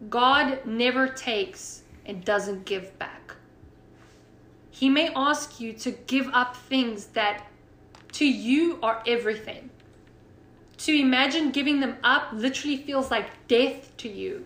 [0.08, 3.36] God never takes and doesn't give back.
[4.72, 7.48] He may ask you to give up things that
[8.14, 9.70] to you are everything.
[10.78, 14.46] To imagine giving them up literally feels like death to you.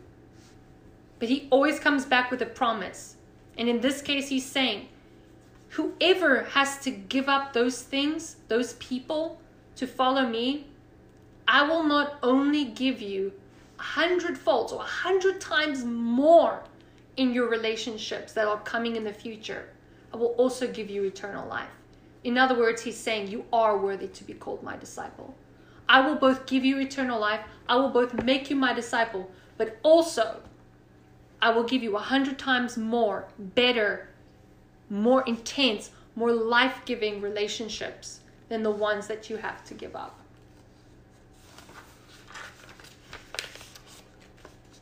[1.20, 3.18] But he always comes back with a promise.
[3.58, 4.88] And in this case, he's saying,
[5.70, 9.40] whoever has to give up those things, those people,
[9.76, 10.68] to follow me,
[11.48, 13.34] I will not only give you
[13.78, 16.64] a hundredfold or a hundred times more
[17.22, 19.70] in your relationships that are coming in the future,
[20.12, 21.70] I will also give you eternal life.
[22.24, 25.36] In other words, he's saying, You are worthy to be called my disciple.
[25.88, 29.78] I will both give you eternal life, I will both make you my disciple, but
[29.84, 30.42] also
[31.40, 34.10] I will give you a hundred times more, better,
[34.90, 40.20] more intense, more life giving relationships than the ones that you have to give up.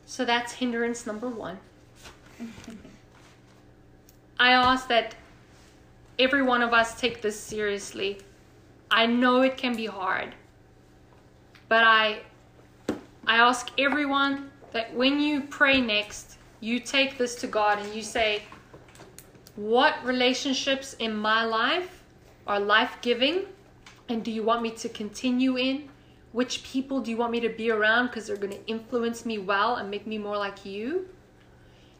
[0.06, 1.58] So that's hindrance number one.
[4.38, 5.14] I ask that
[6.18, 8.18] every one of us take this seriously.
[8.90, 10.34] I know it can be hard,
[11.68, 12.20] but I
[13.26, 18.02] I ask everyone that when you pray next, you take this to God and you
[18.02, 18.42] say,
[19.56, 22.02] What relationships in my life
[22.46, 23.44] are life giving?
[24.08, 25.88] And do you want me to continue in?
[26.32, 29.38] Which people do you want me to be around because they're going to influence me
[29.38, 31.08] well and make me more like you?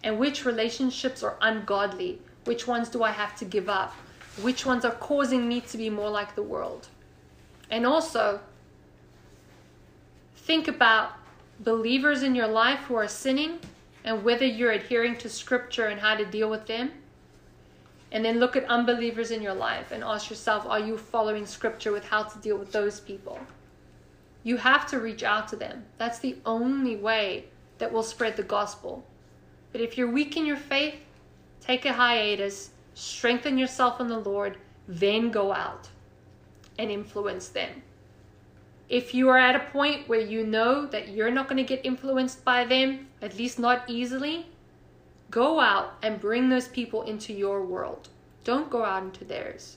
[0.02, 2.20] And which relationships are ungodly?
[2.44, 3.94] Which ones do I have to give up?
[4.40, 6.88] Which ones are causing me to be more like the world?
[7.70, 8.40] And also,
[10.34, 11.12] think about
[11.60, 13.58] believers in your life who are sinning
[14.04, 16.90] and whether you're adhering to scripture and how to deal with them.
[18.12, 21.92] And then look at unbelievers in your life and ask yourself are you following scripture
[21.92, 23.38] with how to deal with those people?
[24.42, 25.84] You have to reach out to them.
[25.98, 27.44] That's the only way
[27.78, 29.04] that will spread the gospel.
[29.72, 30.96] But if you're weak in your faith,
[31.60, 35.88] take a hiatus, strengthen yourself in the Lord, then go out
[36.78, 37.82] and influence them.
[38.88, 41.86] If you are at a point where you know that you're not going to get
[41.86, 44.46] influenced by them, at least not easily,
[45.30, 48.08] go out and bring those people into your world.
[48.42, 49.76] Don't go out into theirs.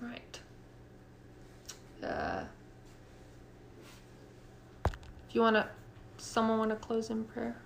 [0.00, 0.40] Right.
[2.02, 2.44] Uh,
[4.84, 5.68] if you want to,
[6.24, 7.56] someone want to close in prayer?